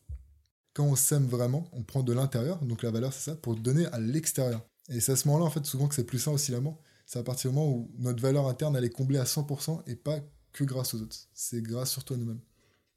Quand 0.74 0.86
on 0.86 0.96
s'aime 0.96 1.26
vraiment, 1.26 1.67
on 1.74 1.84
prend 1.84 2.04
de 2.04 2.13
l'intérieur, 2.13 2.63
donc 2.63 2.84
la 2.84 2.91
valeur, 2.91 3.13
c'est 3.13 3.32
ça, 3.32 3.36
pour 3.36 3.56
donner 3.56 3.86
à 3.88 4.00
l'extérieur. 4.00 4.62
Et 4.89 5.00
c'est 5.00 5.13
à 5.13 5.15
ce 5.15 5.28
moment-là, 5.28 5.46
en 5.46 5.50
fait, 5.50 5.65
souvent 5.65 5.88
que 5.88 5.96
c'est 5.96 6.04
plus 6.04 6.20
sain 6.20 6.32
aussi 6.32 6.52
l'amour. 6.52 6.80
C'est 7.06 7.20
à 7.20 7.24
partir 7.24 7.52
du 7.52 7.56
moment 7.56 7.72
où 7.72 7.91
notre 7.98 8.22
valeur 8.22 8.48
interne, 8.48 8.76
elle 8.76 8.86
est 8.86 8.89
comblée 8.89 9.17
à 9.17 9.24
100% 9.24 9.82
et 9.88 9.96
pas 9.96 10.20
que 10.52 10.63
grâce 10.63 10.93
aux 10.93 11.02
autres. 11.02 11.17
C'est 11.34 11.62
grâce 11.62 11.91
surtout 11.91 12.13
à 12.13 12.17
nous-mêmes. 12.17 12.41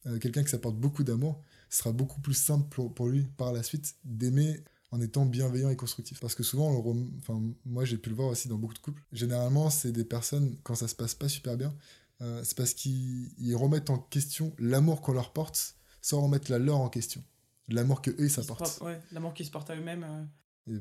Euh, 0.07 0.18
Quelqu'un 0.18 0.42
qui 0.42 0.51
s'apporte 0.51 0.77
beaucoup 0.77 1.05
d'amour, 1.05 1.42
sera 1.70 1.92
beaucoup 1.92 2.20
plus 2.20 2.35
simple 2.35 2.68
pour, 2.90 3.09
lui 3.09 3.25
par 3.37 3.53
la 3.53 3.62
suite 3.62 3.94
d'aimer 4.05 4.62
en 4.90 5.01
étant 5.01 5.25
bienveillant 5.25 5.70
et 5.70 5.77
constructif. 5.77 6.20
Parce 6.20 6.35
que 6.35 6.42
souvent, 6.42 6.85
enfin, 7.18 7.40
moi 7.64 7.85
j'ai 7.85 7.96
pu 7.96 8.11
le 8.11 8.16
voir 8.16 8.29
aussi 8.29 8.49
dans 8.49 8.59
beaucoup 8.59 8.75
de 8.75 8.81
couples, 8.81 9.03
généralement 9.12 9.70
c'est 9.70 9.92
des 9.92 10.05
personnes, 10.05 10.57
quand 10.64 10.75
ça 10.75 10.88
se 10.88 10.96
passe 10.96 11.14
pas 11.14 11.29
super 11.29 11.57
bien, 11.57 11.75
euh, 12.22 12.42
c'est 12.44 12.56
parce 12.56 12.74
qu'ils 12.74 13.33
ils 13.38 13.56
remettent 13.56 13.90
en 13.90 13.98
question 13.98 14.54
l'amour 14.59 15.00
qu'on 15.00 15.12
leur 15.12 15.33
porte 15.33 15.76
sans 16.02 16.20
remettre 16.22 16.50
la 16.50 16.59
leur 16.59 16.78
en 16.78 16.88
question. 16.88 17.22
L'amour 17.68 18.02
que 18.02 18.11
eux 18.11 18.24
ils 18.24 18.30
s'apportent. 18.30 18.80
ouais, 18.83 19.00
L'amour 19.12 19.35
qui 19.35 19.44
se 19.44 19.50
porte 19.50 19.70
à 19.70 19.76
eux-mêmes, 19.76 20.28
euh, 20.68 20.78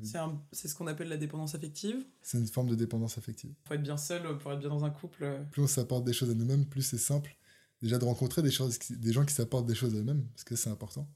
c'est 0.52 0.67
ce 0.67 0.75
qu'on 0.75 0.88
appelle 0.88 1.08
la 1.10 1.17
dépendance 1.17 1.56
affective. 1.56 2.06
C'est 2.21 2.38
une 2.38 2.47
forme 2.47 2.69
de 2.69 2.75
dépendance 2.75 3.17
affective. 3.17 3.54
Faut 3.67 3.73
être 3.73 3.84
bien 3.84 3.97
seul 3.97 4.38
pour 4.38 4.52
être 4.52 4.60
bien 4.60 4.69
dans 4.69 4.86
un 4.86 4.89
couple. 4.89 5.23
euh. 5.23 5.43
Plus 5.52 5.62
on 5.62 5.67
s'apporte 5.67 6.04
des 6.04 6.13
choses 6.13 6.30
à 6.30 6.34
nous-mêmes, 6.34 6.65
plus 6.65 6.82
c'est 6.82 6.97
simple 6.97 7.36
déjà 7.82 7.97
de 7.97 8.04
rencontrer 8.04 8.41
des, 8.41 8.52
choses, 8.52 8.78
des 8.89 9.13
gens 9.13 9.23
qui 9.23 9.34
s'apportent 9.34 9.65
des 9.65 9.75
choses 9.75 9.95
à 9.95 9.99
eux-mêmes, 9.99 10.25
parce 10.34 10.43
que 10.43 10.58
c'est 10.58 10.69
important. 10.69 11.10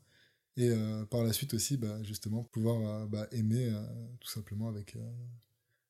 Et 0.56 0.70
euh, 0.70 1.04
par 1.06 1.24
la 1.24 1.34
suite 1.34 1.54
aussi, 1.54 1.76
bah, 1.76 2.02
justement, 2.04 2.44
pouvoir 2.46 3.06
bah, 3.08 3.28
aimer 3.32 3.70
tout 4.22 4.30
simplement 4.30 4.70
avec, 4.70 4.96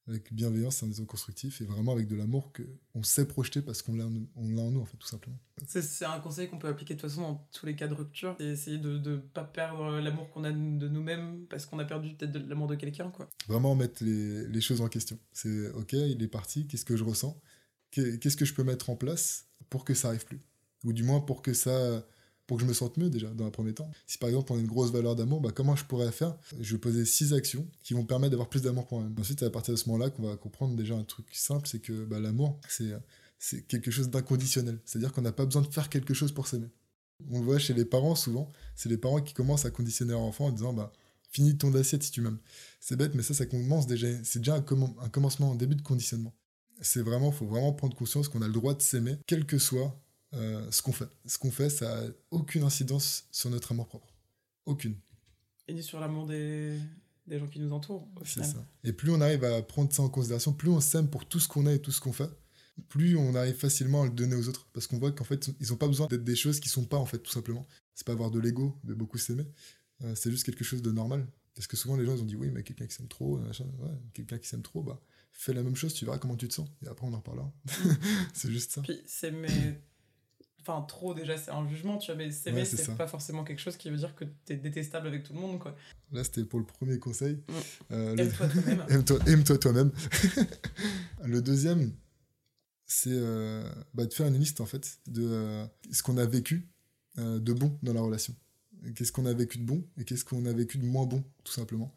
avec 0.07 0.33
bienveillance 0.33 0.83
en 0.83 0.91
étant 0.91 1.05
constructif, 1.05 1.61
et 1.61 1.65
vraiment 1.65 1.93
avec 1.93 2.07
de 2.07 2.15
l'amour 2.15 2.51
qu'on 2.51 3.03
sait 3.03 3.25
projeter 3.25 3.61
parce 3.61 3.81
qu'on 3.81 3.95
l'a 3.95 4.05
en 4.05 4.09
nous- 4.09 4.27
en 4.35 4.71
nous, 4.71 4.81
en 4.81 4.85
fait, 4.85 4.97
tout 4.97 5.07
simplement. 5.07 5.37
C'est- 5.67 6.03
un 6.05 6.19
conseil 6.19 6.49
qu'on 6.49 6.59
peut 6.59 6.67
appliquer 6.67 6.95
de 6.95 6.99
toute 6.99 7.09
façon 7.09 7.21
dans 7.21 7.47
tous 7.53 7.65
les 7.65 7.75
cas 7.75 7.87
de 7.87 7.93
rupture. 7.93 8.35
C'est 8.37 8.47
essayer 8.47 8.77
de 8.77 8.97
ne 8.99 9.17
pas 9.17 9.45
perdre 9.45 9.99
l'amour 9.99 10.29
qu'on 10.31 10.43
a 10.43 10.51
de 10.51 10.87
nous-mêmes 10.89 11.45
parce 11.49 11.65
qu'on 11.65 11.79
a 11.79 11.85
perdu 11.85 12.15
peut-être 12.15 12.33
de 12.33 12.39
l'amour 12.39 12.67
de 12.67 12.75
quelqu'un, 12.75 13.09
quoi. 13.11 13.29
Vraiment 13.47 13.75
mettre 13.75 14.03
les, 14.03 14.45
les 14.47 14.61
choses 14.61 14.81
en 14.81 14.89
question. 14.89 15.17
C'est 15.31 15.69
ok, 15.71 15.93
il 15.93 16.21
est 16.21 16.27
parti, 16.27 16.67
qu'est-ce 16.67 16.85
que 16.85 16.97
je 16.97 17.03
ressens? 17.05 17.39
Qu'est- 17.91 18.19
Qu'est-ce 18.19 18.35
que 18.37 18.45
je 18.45 18.53
peux 18.53 18.63
mettre 18.63 18.89
en 18.89 18.95
place 18.97 19.45
pour 19.69 19.85
que 19.85 19.93
ça 19.93 20.09
arrive 20.09 20.25
plus? 20.25 20.41
Ou 20.83 20.91
du 20.91 21.03
moins 21.03 21.21
pour 21.21 21.41
que 21.41 21.53
ça 21.53 22.05
pour 22.47 22.57
que 22.57 22.63
je 22.63 22.67
me 22.67 22.73
sente 22.73 22.97
mieux 22.97 23.09
déjà 23.09 23.27
dans 23.29 23.45
un 23.45 23.51
premier 23.51 23.73
temps. 23.73 23.89
Si 24.05 24.17
par 24.17 24.29
exemple 24.29 24.51
on 24.53 24.57
a 24.57 24.59
une 24.59 24.67
grosse 24.67 24.91
valeur 24.91 25.15
d'amour, 25.15 25.41
bah, 25.41 25.51
comment 25.53 25.75
je 25.75 25.85
pourrais 25.85 26.11
faire? 26.11 26.35
Je 26.59 26.73
vais 26.73 26.79
poser 26.79 27.05
six 27.05 27.33
actions 27.33 27.67
qui 27.83 27.93
vont 27.93 28.05
permettre 28.05 28.31
d'avoir 28.31 28.49
plus 28.49 28.61
d'amour 28.61 28.85
pour 28.87 28.99
moi-même. 28.99 29.17
Ensuite, 29.19 29.43
à 29.43 29.49
partir 29.49 29.73
de 29.73 29.79
ce 29.79 29.87
moment-là 29.89 30.09
qu'on 30.09 30.23
va 30.23 30.35
comprendre 30.35 30.75
déjà 30.75 30.95
un 30.95 31.03
truc 31.03 31.27
simple, 31.31 31.67
c'est 31.67 31.79
que 31.79 32.05
bah, 32.05 32.19
l'amour, 32.19 32.59
c'est 32.67 32.91
c'est 33.39 33.67
quelque 33.67 33.91
chose 33.91 34.09
d'inconditionnel. 34.09 34.79
C'est-à-dire 34.85 35.11
qu'on 35.11 35.21
n'a 35.21 35.33
pas 35.33 35.45
besoin 35.45 35.61
de 35.61 35.67
faire 35.67 35.89
quelque 35.89 36.13
chose 36.13 36.31
pour 36.31 36.47
s'aimer. 36.47 36.69
On 37.29 37.39
le 37.39 37.45
voit 37.45 37.59
chez 37.59 37.73
les 37.73 37.85
parents 37.85 38.15
souvent, 38.15 38.51
c'est 38.75 38.87
les 38.89 38.97
parents 38.97 39.21
qui 39.21 39.33
commencent 39.33 39.65
à 39.65 39.71
conditionner 39.71 40.11
leur 40.11 40.21
enfant 40.21 40.45
en 40.45 40.51
disant 40.51 40.73
bah 40.73 40.91
finis 41.29 41.57
ton 41.57 41.73
assiette 41.75 42.03
si 42.03 42.11
tu 42.11 42.21
m'aimes. 42.21 42.39
C'est 42.79 42.95
bête, 42.95 43.15
mais 43.15 43.23
ça, 43.23 43.33
ça 43.33 43.45
commence 43.45 43.87
déjà. 43.87 44.07
C'est 44.23 44.39
déjà 44.39 44.55
un, 44.55 44.65
un 45.01 45.09
commencement, 45.09 45.51
un 45.51 45.55
début 45.55 45.75
de 45.75 45.81
conditionnement. 45.81 46.33
c'est 46.81 47.01
vraiment, 47.01 47.31
faut 47.31 47.45
vraiment 47.45 47.73
prendre 47.73 47.95
conscience 47.95 48.27
qu'on 48.27 48.41
a 48.41 48.47
le 48.47 48.53
droit 48.53 48.73
de 48.73 48.81
s'aimer, 48.81 49.17
quel 49.27 49.45
que 49.45 49.57
soit 49.57 49.99
euh, 50.33 50.69
ce 50.71 50.81
qu'on 50.81 50.91
fait. 50.91 51.09
Ce 51.25 51.37
qu'on 51.37 51.51
fait, 51.51 51.69
ça 51.69 51.99
a 51.99 52.07
aucune 52.31 52.63
incidence 52.63 53.25
sur 53.31 53.49
notre 53.49 53.71
amour 53.71 53.87
propre. 53.87 54.13
Aucune. 54.65 54.95
Et 55.67 55.73
ni 55.73 55.83
sur 55.83 55.99
l'amour 55.99 56.27
des, 56.27 56.77
des 57.27 57.39
gens 57.39 57.47
qui 57.47 57.59
nous 57.59 57.71
entourent. 57.71 58.07
C'est 58.25 58.43
ça. 58.43 58.65
Et 58.83 58.93
plus 58.93 59.11
on 59.11 59.21
arrive 59.21 59.43
à 59.43 59.61
prendre 59.61 59.91
ça 59.93 60.01
en 60.01 60.09
considération, 60.09 60.53
plus 60.53 60.69
on 60.69 60.79
s'aime 60.79 61.09
pour 61.09 61.25
tout 61.25 61.39
ce 61.39 61.47
qu'on 61.47 61.65
a 61.65 61.73
et 61.73 61.79
tout 61.79 61.91
ce 61.91 62.01
qu'on 62.01 62.13
fait, 62.13 62.29
plus 62.89 63.15
on 63.15 63.35
arrive 63.35 63.55
facilement 63.55 64.03
à 64.03 64.05
le 64.05 64.11
donner 64.11 64.35
aux 64.35 64.47
autres. 64.49 64.67
Parce 64.73 64.87
qu'on 64.87 64.97
voit 64.97 65.11
qu'en 65.11 65.23
fait, 65.23 65.51
ils 65.59 65.69
n'ont 65.69 65.77
pas 65.77 65.87
besoin 65.87 66.07
d'être 66.07 66.23
des 66.23 66.35
choses 66.35 66.59
qui 66.59 66.69
sont 66.69 66.85
pas, 66.85 66.97
en 66.97 67.05
fait, 67.05 67.19
tout 67.19 67.31
simplement. 67.31 67.65
C'est 67.93 68.05
pas 68.05 68.13
avoir 68.13 68.31
de 68.31 68.39
l'ego, 68.39 68.79
de 68.83 68.93
beaucoup 68.93 69.17
s'aimer. 69.17 69.45
Euh, 70.03 70.15
c'est 70.15 70.31
juste 70.31 70.45
quelque 70.45 70.63
chose 70.63 70.81
de 70.81 70.91
normal. 70.91 71.27
Parce 71.55 71.67
que 71.67 71.77
souvent, 71.77 71.95
les 71.95 72.05
gens 72.05 72.15
ils 72.15 72.21
ont 72.21 72.25
dit, 72.25 72.35
oui, 72.35 72.49
mais 72.51 72.63
quelqu'un 72.63 72.87
qui 72.87 72.95
s'aime 72.95 73.07
trop, 73.07 73.37
ouais, 73.37 73.51
quelqu'un 74.13 74.39
qui 74.39 74.47
s'aime 74.47 74.63
trop, 74.63 74.81
bah, 74.81 74.99
fais 75.31 75.53
la 75.53 75.61
même 75.61 75.75
chose, 75.75 75.93
tu 75.93 76.03
verras 76.05 76.17
comment 76.17 76.35
tu 76.35 76.47
te 76.47 76.53
sens. 76.53 76.67
Et 76.83 76.87
après, 76.87 77.05
on 77.05 77.13
en 77.13 77.17
reparlera. 77.17 77.53
c'est 78.33 78.51
juste 78.51 78.71
ça. 78.71 78.81
Puis 78.81 79.01
s'aimer. 79.05 79.79
Enfin, 80.65 80.81
trop 80.83 81.13
déjà, 81.13 81.37
c'est 81.37 81.51
un 81.51 81.67
jugement, 81.67 81.97
tu 81.97 82.07
vois, 82.11 82.15
mais 82.15 82.31
s'aimer, 82.31 82.59
Ouais, 82.59 82.65
c'est 82.65 82.95
pas 82.95 83.07
forcément 83.07 83.43
quelque 83.43 83.59
chose 83.59 83.75
qui 83.75 83.89
veut 83.89 83.97
dire 83.97 84.15
que 84.15 84.23
t'es 84.45 84.55
détestable 84.55 85.07
avec 85.07 85.23
tout 85.23 85.33
le 85.33 85.39
monde, 85.39 85.59
quoi. 85.59 85.75
Là, 86.13 86.23
c'était 86.23 86.45
pour 86.45 86.59
le 86.59 86.65
premier 86.65 86.99
conseil. 86.99 87.35
Mm. 87.35 87.53
Euh, 87.91 88.15
le- 88.15 88.21
Aime-toi 88.23 88.47
toi-même. 88.47 88.85
Aime-toi 88.89 89.19
aime-toi 89.27 89.57
toi-même. 89.57 89.91
le 91.25 91.41
deuxième, 91.41 91.91
c'est 92.85 93.09
euh, 93.11 93.69
bah, 93.93 94.05
de 94.05 94.13
faire 94.13 94.27
une 94.27 94.39
liste 94.39 94.61
en 94.61 94.65
fait 94.65 94.99
de 95.07 95.23
euh, 95.25 95.65
ce 95.91 96.01
qu'on 96.03 96.17
a 96.17 96.25
vécu 96.25 96.69
de 97.17 97.53
bon 97.53 97.77
dans 97.83 97.93
la 97.93 98.01
relation. 98.01 98.33
Qu'est-ce 98.95 99.11
qu'on 99.11 99.25
a 99.25 99.33
vécu 99.33 99.59
de 99.59 99.63
bon 99.65 99.85
et 99.97 100.03
qu'est-ce 100.03 100.25
qu'on 100.25 100.45
a 100.45 100.51
vécu 100.53 100.77
de 100.77 100.85
moins 100.85 101.05
bon, 101.05 101.23
tout 101.43 101.53
simplement. 101.53 101.93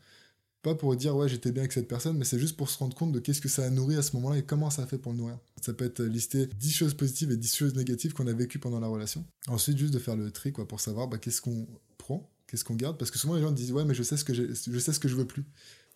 Pas 0.67 0.75
pour 0.75 0.97
dire 0.97 1.15
ouais 1.15 1.29
j'étais 1.29 1.53
bien 1.53 1.63
avec 1.63 1.71
cette 1.71 1.87
personne, 1.87 2.19
mais 2.19 2.25
c'est 2.25 2.41
juste 2.41 2.57
pour 2.57 2.69
se 2.69 2.77
rendre 2.79 2.97
compte 2.97 3.13
de 3.13 3.21
qu'est-ce 3.21 3.41
que 3.41 3.49
ça 3.49 3.65
a 3.65 3.71
nourri 3.71 3.95
à 3.95 4.03
ce 4.03 4.17
moment-là 4.17 4.39
et 4.39 4.43
comment 4.43 4.69
ça 4.69 4.83
a 4.83 4.87
fait 4.87 4.99
pour 4.99 5.13
le 5.13 5.19
nourrir. 5.19 5.39
Ça 5.63 5.73
peut 5.73 5.85
être 5.85 6.03
lister 6.03 6.49
10 6.59 6.73
choses 6.73 6.95
positives 6.95 7.31
et 7.31 7.37
10 7.37 7.55
choses 7.55 7.77
négatives 7.77 8.15
qu'on 8.15 8.27
a 8.27 8.33
vécues 8.33 8.59
pendant 8.59 8.81
la 8.81 8.89
relation. 8.89 9.25
Ensuite 9.47 9.79
juste 9.79 9.95
de 9.95 10.01
faire 10.01 10.17
le 10.17 10.29
tri 10.33 10.51
quoi 10.51 10.67
pour 10.67 10.81
savoir 10.81 11.07
bah, 11.07 11.19
qu'est-ce 11.19 11.41
qu'on 11.41 11.69
prend, 11.99 12.29
qu'est-ce 12.49 12.65
qu'on 12.65 12.75
garde, 12.75 12.99
parce 12.99 13.13
que 13.13 13.19
souvent 13.21 13.37
les 13.37 13.43
gens 13.43 13.53
disent 13.53 13.71
ouais 13.71 13.85
mais 13.85 13.95
je 13.95 14.03
sais 14.03 14.17
ce 14.17 14.25
que 14.25 14.35
je 14.35 14.79
sais 14.81 14.93
ce 14.93 14.99
que 14.99 15.07
je 15.07 15.15
veux 15.15 15.25
plus 15.25 15.45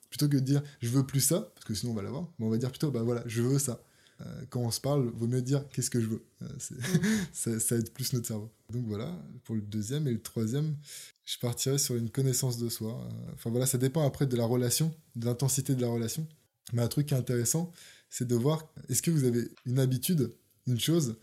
plutôt 0.09 0.28
que 0.28 0.37
de 0.37 0.38
dire 0.38 0.62
je 0.80 0.88
veux 0.88 1.04
plus 1.04 1.18
ça, 1.18 1.50
parce 1.52 1.66
que 1.66 1.74
sinon 1.74 1.90
on 1.90 1.96
va 1.96 2.02
l'avoir, 2.02 2.28
mais 2.38 2.46
on 2.46 2.50
va 2.50 2.56
dire 2.56 2.70
plutôt 2.70 2.92
bah 2.92 3.02
voilà, 3.02 3.24
je 3.26 3.42
veux 3.42 3.59
ça. 3.59 3.83
Euh, 4.20 4.44
quand 4.50 4.61
on 4.61 4.70
se 4.70 4.80
parle, 4.80 5.09
vaut 5.14 5.26
mieux 5.26 5.42
dire 5.42 5.64
qu'est-ce 5.72 5.90
que 5.90 6.00
je 6.00 6.06
veux. 6.06 6.24
Euh, 6.42 6.48
c'est- 6.59 6.74
ça, 7.33 7.61
ça 7.61 7.76
aide 7.76 7.90
plus 7.90 8.12
notre 8.12 8.26
cerveau. 8.26 8.50
Donc 8.72 8.85
voilà, 8.87 9.16
pour 9.44 9.54
le 9.54 9.61
deuxième 9.62 10.06
et 10.09 10.12
le 10.12 10.20
troisième, 10.20 10.76
je 11.24 11.38
partirais 11.38 11.78
sur 11.78 11.96
une 11.96 12.11
connaissance 12.11 12.59
de 12.59 12.68
soi. 12.68 13.00
Euh, 13.04 13.33
Enfin 13.35 13.50
voilà, 13.50 13.66
ça 13.66 13.78
dépend 13.78 14.06
après 14.06 14.26
de 14.26 14.37
la 14.37 14.44
relation, 14.44 14.94
de 15.16 15.26
l'intensité 15.26 15.74
de 15.74 15.80
la 15.80 15.88
relation. 15.88 16.26
Mais 16.72 16.83
un 16.83 16.88
truc 16.88 17.06
qui 17.06 17.14
est 17.14 17.18
intéressant, 17.18 17.72
c'est 18.11 18.26
de 18.28 18.35
voir 18.35 18.68
est-ce 18.88 19.02
que 19.02 19.11
vous 19.11 19.24
avez 19.24 19.48
une 19.66 19.78
habitude, 19.78 20.33
une 20.66 20.78
chose 20.78 21.16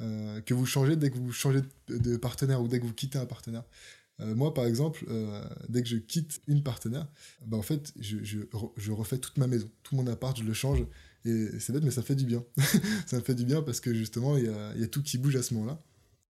euh, 0.00 0.40
que 0.42 0.54
vous 0.54 0.66
changez 0.66 0.96
dès 0.96 1.10
que 1.10 1.18
vous 1.18 1.32
changez 1.32 1.60
de, 1.88 2.16
partenaire 2.16 2.60
ou 2.62 2.68
dès 2.68 2.80
que 2.80 2.84
vous 2.86 2.92
quittez 2.94 3.18
un 3.18 3.26
partenaire? 3.26 3.64
Euh, 4.20 4.34
moi, 4.34 4.52
par 4.54 4.66
exemple, 4.66 5.04
euh, 5.08 5.42
dès 5.68 5.82
que 5.82 5.88
je 5.88 5.96
quitte 5.96 6.40
une 6.46 6.62
partenaire, 6.62 7.08
bah, 7.46 7.56
en 7.56 7.62
fait, 7.62 7.92
je, 7.98 8.18
je, 8.22 8.38
re- 8.40 8.72
je 8.76 8.92
refais 8.92 9.18
toute 9.18 9.38
ma 9.38 9.46
maison, 9.46 9.68
tout 9.82 9.96
mon 9.96 10.06
appart, 10.06 10.36
je 10.36 10.44
le 10.44 10.52
change. 10.52 10.84
Et 11.24 11.58
c'est 11.60 11.72
bête, 11.72 11.84
mais 11.84 11.90
ça 11.90 12.02
fait 12.02 12.14
du 12.16 12.24
bien. 12.24 12.44
ça 13.06 13.16
me 13.16 13.22
fait 13.22 13.34
du 13.34 13.44
bien 13.44 13.62
parce 13.62 13.80
que 13.80 13.94
justement, 13.94 14.36
il 14.36 14.44
y 14.44 14.48
a, 14.48 14.72
il 14.74 14.80
y 14.80 14.84
a 14.84 14.88
tout 14.88 15.02
qui 15.02 15.18
bouge 15.18 15.36
à 15.36 15.42
ce 15.42 15.54
moment-là. 15.54 15.80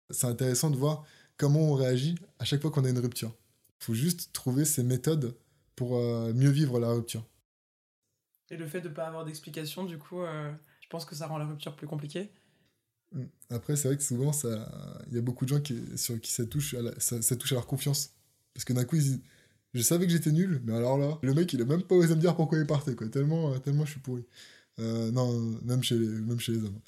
C'est 0.10 0.28
intéressant 0.28 0.71
de 0.71 0.78
voir 0.78 1.06
comment 1.38 1.62
on 1.71 1.73
réagit 1.75 2.15
à 2.39 2.45
chaque 2.45 2.62
fois 2.62 2.71
qu'on 2.71 2.86
a 2.86 2.89
une 2.89 2.99
rupture. 2.99 3.36
Il 3.82 3.86
faut 3.86 3.93
juste 3.93 4.32
trouver 4.34 4.65
ces 4.65 4.84
méthodes 4.84 5.36
pour 5.75 5.97
euh, 5.97 6.34
mieux 6.34 6.49
vivre 6.49 6.80
la 6.80 6.89
rupture. 6.91 7.25
Et 8.52 8.58
le 8.58 8.67
fait 8.67 8.82
de 8.82 8.89
pas 8.89 9.06
avoir 9.06 9.25
d'explication, 9.25 9.86
du 9.86 9.97
coup, 9.97 10.21
euh, 10.21 10.52
je 10.82 10.88
pense 10.89 11.06
que 11.06 11.15
ça 11.15 11.28
rend 11.28 11.38
la 11.38 11.45
rupture 11.45 11.75
plus 11.75 11.88
compliquée. 11.88 12.32
Mm. 13.12 13.23
Après, 13.52 13.75
c'est 13.75 13.88
vrai 13.88 13.97
que 13.97 14.04
souvent, 14.04 14.32
il 15.08 15.15
y 15.15 15.17
a 15.17 15.21
beaucoup 15.21 15.45
de 15.45 15.49
gens 15.49 15.62
qui, 15.62 15.82
sur 15.97 16.19
qui 16.19 16.32
ça 16.32 16.45
touche, 16.45 16.73
à 16.73 16.82
la- 16.82 16.99
ça, 16.99 17.21
ça 17.21 17.36
touche 17.36 17.52
à 17.52 17.56
leur 17.56 17.67
confiance. 17.67 18.13
Parce 18.54 18.65
que 18.65 18.73
d'un 18.73 18.86
coup, 18.86 18.95
ils 18.95 19.04
disent, 19.04 19.21
je 19.73 19.82
savais 19.82 20.06
que 20.08 20.12
j'étais 20.12 20.32
nul, 20.32 20.62
mais 20.65 20.73
alors 20.75 20.97
là, 20.97 21.19
le 21.21 21.34
mec, 21.34 21.54
il 21.54 21.62
a 21.62 21.65
même 21.65 21.84
pas 21.84 21.95
osé 21.95 22.15
me 22.15 22.19
dire 22.21 22.36
pourquoi 22.36 22.58
il 22.58 22.65
partait, 22.65 22.95
quoi. 22.95 23.08
Tellement, 23.08 23.54
euh, 23.54 23.60
tellement 23.60 23.86
je 23.86 23.91
suis 23.91 23.99
pourri. 23.99 24.25
Euh, 24.80 25.12
non, 25.12 25.34
même 25.63 25.84
chez, 25.84 25.98
les, 25.98 26.08
même 26.08 26.39
chez 26.39 26.54
les 26.54 26.63
hommes. 26.63 26.80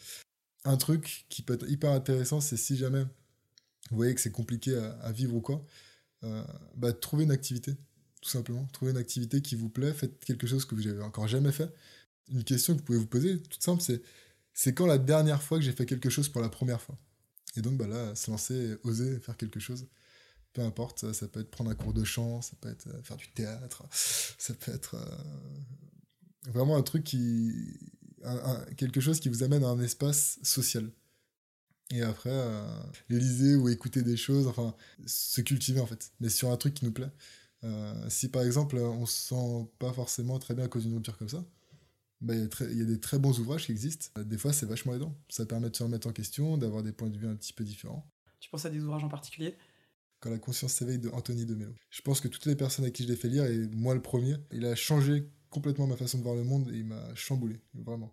Un 0.63 0.77
truc 0.77 1.25
qui 1.29 1.41
peut 1.41 1.53
être 1.53 1.69
hyper 1.69 1.91
intéressant, 1.91 2.41
c'est 2.41 2.57
si 2.57 2.77
jamais 2.77 3.03
vous 3.89 3.97
voyez 3.97 4.15
que 4.15 4.21
c'est 4.21 4.31
compliqué 4.31 4.77
à, 5.01 5.11
vivre 5.11 5.35
ou 5.35 5.41
quoi, 5.41 5.65
euh, 6.23 6.43
bah, 6.75 6.93
trouver 6.93 7.23
une 7.25 7.31
activité, 7.31 7.75
tout 8.21 8.29
simplement. 8.29 8.65
Trouver 8.71 8.91
une 8.91 8.97
activité 8.97 9.41
qui 9.41 9.55
vous 9.55 9.69
plaît, 9.69 9.93
faites 9.93 10.23
quelque 10.23 10.47
chose 10.47 10.65
que 10.65 10.75
vous 10.75 10.83
n'avez 10.83 11.01
encore 11.01 11.27
jamais 11.27 11.51
fait. 11.51 11.69
Une 12.31 12.43
question 12.43 12.73
que 12.73 12.79
vous 12.79 12.85
pouvez 12.85 12.99
vous 12.99 13.07
poser, 13.07 13.41
toute 13.41 13.63
simple, 13.63 13.81
c'est 13.81 14.01
c'est 14.53 14.73
quand 14.73 14.85
la 14.85 14.97
dernière 14.97 15.41
fois 15.41 15.57
que 15.57 15.63
j'ai 15.63 15.71
fait 15.71 15.85
quelque 15.85 16.09
chose 16.09 16.29
pour 16.29 16.41
la 16.41 16.49
première 16.49 16.81
fois? 16.81 16.97
Et 17.55 17.61
donc 17.61 17.77
bah 17.77 17.87
là, 17.87 18.15
se 18.15 18.29
lancer, 18.31 18.75
oser 18.83 19.19
faire 19.19 19.37
quelque 19.37 19.59
chose, 19.59 19.87
peu 20.53 20.61
importe, 20.61 20.99
ça, 20.99 21.13
ça 21.13 21.27
peut 21.27 21.41
être 21.41 21.51
prendre 21.51 21.71
un 21.71 21.75
cours 21.75 21.93
de 21.93 22.03
chant, 22.03 22.41
ça 22.41 22.53
peut 22.59 22.69
être 22.69 22.87
euh, 22.87 23.01
faire 23.03 23.17
du 23.17 23.29
théâtre, 23.29 23.83
ça 23.91 24.53
peut 24.53 24.73
être 24.73 24.95
euh, 24.95 25.17
vraiment 26.47 26.77
un 26.77 26.83
truc 26.83 27.03
qui. 27.03 27.53
un- 28.23 28.37
un- 28.37 28.65
quelque 28.75 29.01
chose 29.01 29.19
qui 29.19 29.29
vous 29.29 29.43
amène 29.43 29.63
à 29.63 29.67
un 29.69 29.79
espace 29.81 30.39
social. 30.43 30.91
Et 31.91 32.01
après, 32.03 32.29
euh, 32.31 32.63
lisez 33.09 33.55
ou 33.55 33.67
écoutez 33.69 34.01
des 34.01 34.15
choses, 34.15 34.47
enfin, 34.47 34.75
se 35.05 35.41
cultiver 35.41 35.79
en 35.81 35.85
fait, 35.85 36.11
mais 36.19 36.29
sur 36.29 36.51
un 36.51 36.57
truc 36.57 36.73
qui 36.75 36.85
nous 36.85 36.91
plaît. 36.93 37.09
Euh, 37.63 38.09
si 38.09 38.29
par 38.29 38.43
exemple, 38.43 38.77
on 38.77 39.05
se 39.05 39.29
sent 39.29 39.69
pas 39.79 39.91
forcément 39.93 40.39
très 40.39 40.53
bien 40.55 40.65
à 40.65 40.67
cause 40.67 40.83
d'une 40.83 40.93
rupture 40.95 41.17
comme 41.17 41.29
ça, 41.29 41.43
bah, 42.21 42.35
il 42.35 42.49
y, 42.73 42.77
y 42.77 42.81
a 42.81 42.85
des 42.85 42.99
très 42.99 43.19
bons 43.19 43.39
ouvrages 43.39 43.65
qui 43.65 43.71
existent. 43.71 44.07
Euh, 44.17 44.23
Des 44.23 44.37
fois, 44.37 44.53
c'est 44.53 44.65
vachement 44.65 44.95
aidant. 44.95 45.15
Ça 45.29 45.45
permet 45.45 45.69
de 45.69 45.75
se 45.75 45.83
remettre 45.83 46.07
en 46.07 46.13
question, 46.13 46.57
d'avoir 46.57 46.83
des 46.83 46.91
points 46.93 47.09
de 47.09 47.17
vue 47.17 47.27
un 47.27 47.35
petit 47.35 47.53
peu 47.53 47.63
différents. 47.63 48.07
Tu 48.39 48.49
penses 48.49 48.65
à 48.65 48.69
des 48.69 48.79
ouvrages 48.81 49.03
en 49.03 49.09
particulier? 49.09 49.55
Quand 50.19 50.29
la 50.29 50.39
conscience 50.39 50.73
s'éveille 50.73 50.99
de 50.99 51.09
Anthony 51.09 51.45
de 51.45 51.55
Mello. 51.55 51.73
Je 51.89 52.01
pense 52.01 52.21
que 52.21 52.27
toutes 52.27 52.45
les 52.45 52.55
personnes 52.55 52.85
à 52.85 52.91
qui 52.91 53.03
je 53.03 53.07
l'ai 53.09 53.15
fait 53.15 53.29
lire, 53.29 53.45
et 53.45 53.67
moi 53.73 53.95
le 53.95 54.01
premier, 54.01 54.35
il 54.51 54.65
a 54.65 54.75
changé 54.75 55.27
complètement 55.51 55.85
ma 55.85 55.97
façon 55.97 56.17
de 56.17 56.23
voir 56.23 56.35
le 56.35 56.43
monde 56.43 56.71
et 56.73 56.77
il 56.77 56.85
m'a 56.85 57.13
chamboulé, 57.13 57.59
vraiment. 57.75 58.11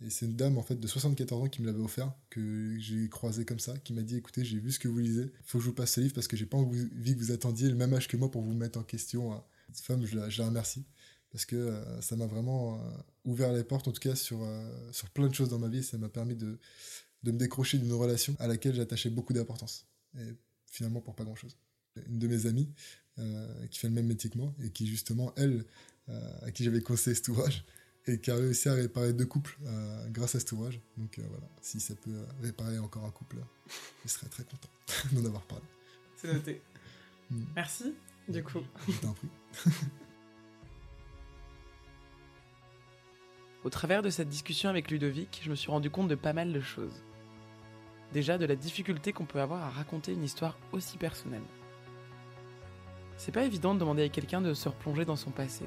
Et 0.00 0.10
c'est 0.10 0.26
une 0.26 0.36
dame 0.36 0.58
en 0.58 0.62
fait 0.62 0.76
de 0.76 0.86
74 0.86 1.44
ans 1.44 1.48
qui 1.48 1.62
me 1.62 1.66
l'avait 1.66 1.82
offert, 1.82 2.12
que 2.30 2.76
j'ai 2.78 3.08
croisé 3.08 3.44
comme 3.44 3.58
ça, 3.58 3.76
qui 3.78 3.92
m'a 3.92 4.02
dit 4.02 4.16
écoutez, 4.16 4.44
j'ai 4.44 4.58
vu 4.58 4.72
ce 4.72 4.78
que 4.78 4.88
vous 4.88 4.98
lisez, 4.98 5.32
faut 5.44 5.58
que 5.58 5.64
je 5.64 5.68
vous 5.68 5.74
passe 5.74 5.92
ce 5.92 6.00
livre 6.00 6.14
parce 6.14 6.26
que 6.26 6.36
j'ai 6.36 6.46
pas 6.46 6.56
envie 6.56 7.14
que 7.14 7.18
vous 7.18 7.32
attendiez 7.32 7.68
le 7.68 7.74
même 7.74 7.92
âge 7.94 8.08
que 8.08 8.16
moi 8.16 8.30
pour 8.30 8.42
vous 8.42 8.54
mettre 8.54 8.78
en 8.78 8.82
question. 8.82 9.42
Cette 9.72 9.84
femme, 9.84 10.04
je 10.04 10.16
la, 10.16 10.46
remercie 10.46 10.84
parce 11.30 11.46
que 11.46 11.56
euh, 11.56 12.00
ça 12.00 12.16
m'a 12.16 12.26
vraiment 12.26 12.78
euh, 12.78 12.90
ouvert 13.24 13.52
les 13.52 13.64
portes, 13.64 13.88
en 13.88 13.92
tout 13.92 14.00
cas 14.00 14.14
sur, 14.14 14.42
euh, 14.42 14.92
sur 14.92 15.10
plein 15.10 15.28
de 15.28 15.34
choses 15.34 15.48
dans 15.48 15.58
ma 15.58 15.68
vie. 15.68 15.82
Ça 15.82 15.96
m'a 15.96 16.08
permis 16.08 16.36
de, 16.36 16.58
de 17.22 17.32
me 17.32 17.38
décrocher 17.38 17.78
d'une 17.78 17.92
relation 17.92 18.36
à 18.38 18.46
laquelle 18.46 18.74
j'attachais 18.74 19.10
beaucoup 19.10 19.32
d'importance. 19.32 19.86
Et 20.16 20.34
finalement, 20.70 21.00
pour 21.00 21.14
pas 21.14 21.24
grand 21.24 21.34
chose. 21.34 21.56
Une 22.08 22.18
de 22.18 22.26
mes 22.26 22.46
amies 22.46 22.68
qui 23.70 23.78
fait 23.78 23.86
le 23.86 23.94
même 23.94 24.06
métier 24.06 24.28
que 24.28 24.36
moi 24.36 24.52
et 24.60 24.70
qui, 24.70 24.88
justement, 24.88 25.32
elle, 25.36 25.64
à 26.08 26.50
qui 26.50 26.64
j'avais 26.64 26.80
conseillé 26.80 27.14
cet 27.14 27.28
ouvrage 27.28 27.64
et 28.06 28.18
qui 28.20 28.30
a 28.30 28.34
réussi 28.34 28.68
à 28.68 28.74
réparer 28.74 29.14
deux 29.14 29.26
couples 29.26 29.56
euh, 29.66 30.08
grâce 30.10 30.34
à 30.34 30.40
cet 30.40 30.52
ouvrage. 30.52 30.78
Donc 30.96 31.18
euh, 31.18 31.22
voilà, 31.28 31.46
si 31.62 31.80
ça 31.80 31.94
peut 31.94 32.10
euh, 32.10 32.26
réparer 32.42 32.78
encore 32.78 33.04
un 33.04 33.10
couple, 33.10 33.36
je 34.04 34.10
serais 34.10 34.28
très 34.28 34.44
content 34.44 34.68
d'en 35.12 35.24
avoir 35.24 35.42
parlé. 35.42 35.64
C'est 36.16 36.32
noté. 36.32 36.62
Mm. 37.30 37.44
Merci, 37.56 37.94
du 38.28 38.42
coup. 38.42 38.60
Je 38.88 38.98
t'en 38.98 39.12
prie. 39.14 39.28
Au 43.64 43.70
travers 43.70 44.02
de 44.02 44.10
cette 44.10 44.28
discussion 44.28 44.68
avec 44.68 44.90
Ludovic, 44.90 45.40
je 45.42 45.48
me 45.48 45.54
suis 45.54 45.70
rendu 45.70 45.88
compte 45.88 46.08
de 46.08 46.14
pas 46.14 46.34
mal 46.34 46.52
de 46.52 46.60
choses. 46.60 47.02
Déjà 48.12 48.36
de 48.36 48.44
la 48.44 48.56
difficulté 48.56 49.14
qu'on 49.14 49.24
peut 49.24 49.40
avoir 49.40 49.62
à 49.62 49.70
raconter 49.70 50.12
une 50.12 50.22
histoire 50.22 50.58
aussi 50.72 50.98
personnelle. 50.98 51.40
C'est 53.16 53.32
pas 53.32 53.44
évident 53.44 53.72
de 53.74 53.80
demander 53.80 54.02
à 54.02 54.10
quelqu'un 54.10 54.42
de 54.42 54.52
se 54.52 54.68
replonger 54.68 55.06
dans 55.06 55.16
son 55.16 55.30
passé. 55.30 55.64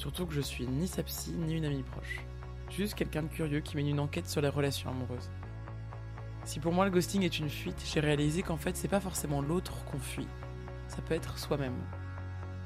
Surtout 0.00 0.24
que 0.24 0.32
je 0.32 0.40
suis 0.40 0.66
ni 0.66 0.88
sa 0.88 1.02
psy 1.02 1.32
ni 1.32 1.56
une 1.56 1.66
amie 1.66 1.82
proche. 1.82 2.24
Juste 2.70 2.94
quelqu'un 2.94 3.24
de 3.24 3.28
curieux 3.28 3.60
qui 3.60 3.76
mène 3.76 3.86
une 3.86 4.00
enquête 4.00 4.26
sur 4.26 4.40
les 4.40 4.48
relations 4.48 4.88
amoureuses. 4.88 5.28
Si 6.44 6.58
pour 6.58 6.72
moi 6.72 6.86
le 6.86 6.90
ghosting 6.90 7.20
est 7.22 7.38
une 7.38 7.50
fuite, 7.50 7.76
j'ai 7.84 8.00
réalisé 8.00 8.42
qu'en 8.42 8.56
fait 8.56 8.78
c'est 8.78 8.88
pas 8.88 9.00
forcément 9.00 9.42
l'autre 9.42 9.84
qu'on 9.84 9.98
fuit, 9.98 10.26
ça 10.88 11.02
peut 11.02 11.12
être 11.12 11.38
soi-même. 11.38 11.76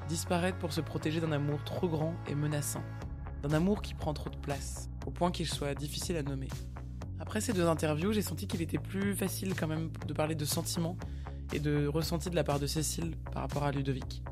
Disparaître 0.07 0.59
pour 0.59 0.73
se 0.73 0.81
protéger 0.81 1.20
d'un 1.20 1.33
amour 1.33 1.59
trop 1.64 1.88
grand 1.88 2.14
et 2.29 2.37
menaçant 2.37 2.85
d'un 3.42 3.57
amour 3.57 3.83
qui 3.83 3.94
prend 3.94 4.14
trop 4.14 4.31
de 4.31 4.37
place, 4.37 4.88
au 5.05 5.11
point 5.11 5.33
qu'il 5.33 5.49
soit 5.49 5.75
difficile 5.75 6.16
à 6.16 6.23
nommer. 6.23 6.51
Après 7.18 7.40
ces 7.40 7.53
deux 7.53 7.66
interviews, 7.66 8.12
j'ai 8.12 8.23
senti 8.23 8.47
qu'il 8.47 8.62
était 8.62 8.79
plus 8.79 9.12
facile 9.12 9.55
quand 9.57 9.66
même 9.66 9.90
de 10.07 10.12
parler 10.12 10.37
de 10.37 10.44
sentiments 10.44 10.97
et 11.53 11.59
de 11.59 11.88
ressentis 11.88 12.31
de 12.31 12.37
la 12.37 12.44
part 12.44 12.61
de 12.61 12.68
Cécile 12.68 13.16
par 13.33 13.42
rapport 13.42 13.64
à 13.64 13.73
Ludovic. 13.73 14.23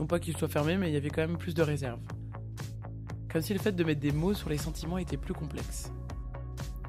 Non 0.00 0.06
pas 0.08 0.18
qu'il 0.18 0.36
soit 0.36 0.48
fermé, 0.48 0.76
mais 0.76 0.90
il 0.90 0.94
y 0.94 0.96
avait 0.96 1.10
quand 1.10 1.22
même 1.22 1.38
plus 1.38 1.54
de 1.54 1.62
réserve. 1.62 2.00
Comme 3.32 3.40
si 3.40 3.54
le 3.54 3.58
fait 3.58 3.72
de 3.72 3.82
mettre 3.82 4.00
des 4.00 4.12
mots 4.12 4.34
sur 4.34 4.50
les 4.50 4.58
sentiments 4.58 4.98
était 4.98 5.16
plus 5.16 5.32
complexe. 5.32 5.90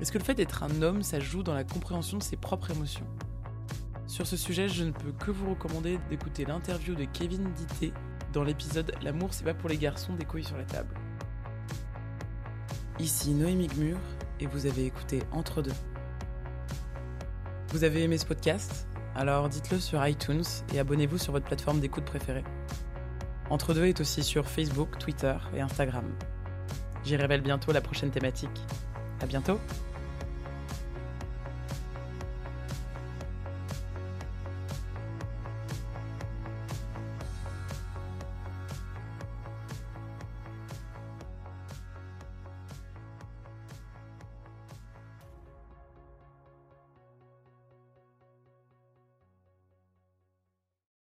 Est-ce 0.02 0.12
que 0.12 0.18
le 0.18 0.24
fait 0.26 0.36
d'être 0.36 0.64
un 0.64 0.82
homme, 0.82 1.02
ça 1.02 1.22
joue 1.22 1.42
dans 1.42 1.54
la 1.54 1.64
compréhension 1.64 2.18
de 2.18 2.24
ses 2.24 2.36
propres 2.36 2.72
émotions? 2.72 3.08
Sur 4.08 4.28
ce 4.28 4.36
sujet, 4.36 4.68
je 4.68 4.84
ne 4.84 4.92
peux 4.92 5.14
que 5.14 5.32
vous 5.32 5.52
recommander 5.52 5.98
d'écouter 6.10 6.44
l'interview 6.44 6.96
de 6.96 7.06
Kevin 7.06 7.50
Dité 7.54 7.94
dans 8.34 8.44
l'épisode 8.44 8.94
L'amour 9.02 9.34
c'est 9.34 9.46
pas 9.46 9.54
pour 9.54 9.70
les 9.70 9.78
garçons 9.78 10.14
des 10.16 10.26
couilles 10.26 10.44
sur 10.44 10.58
la 10.58 10.66
table. 10.66 10.94
Ici 13.00 13.32
Noémie 13.32 13.68
Gmur 13.68 13.98
et 14.42 14.46
vous 14.46 14.66
avez 14.66 14.86
écouté 14.86 15.24
Entre 15.32 15.62
deux. 15.62 15.74
Vous 17.70 17.86
avez 17.86 18.04
aimé 18.04 18.18
ce 18.18 18.26
podcast? 18.26 18.88
Alors 19.16 19.48
dites-le 19.48 19.80
sur 19.80 20.06
iTunes 20.06 20.44
et 20.74 20.80
abonnez-vous 20.80 21.18
sur 21.18 21.32
votre 21.32 21.46
plateforme 21.46 21.80
d'écoute 21.80 22.06
préférée. 22.06 22.44
Entre 23.50 23.74
deux 23.74 23.86
est 23.86 24.02
aussi 24.02 24.24
sur 24.24 24.48
Facebook, 24.48 24.98
Twitter 25.00 25.36
et 25.56 25.62
Instagram. 25.62 26.06
J'y 27.06 27.16
révèle 27.16 27.42
bientôt 27.42 27.72
la 27.72 27.82
prochaine 27.82 28.12
thématique. 28.12 28.62
À 29.22 29.26
bientôt 29.26 29.60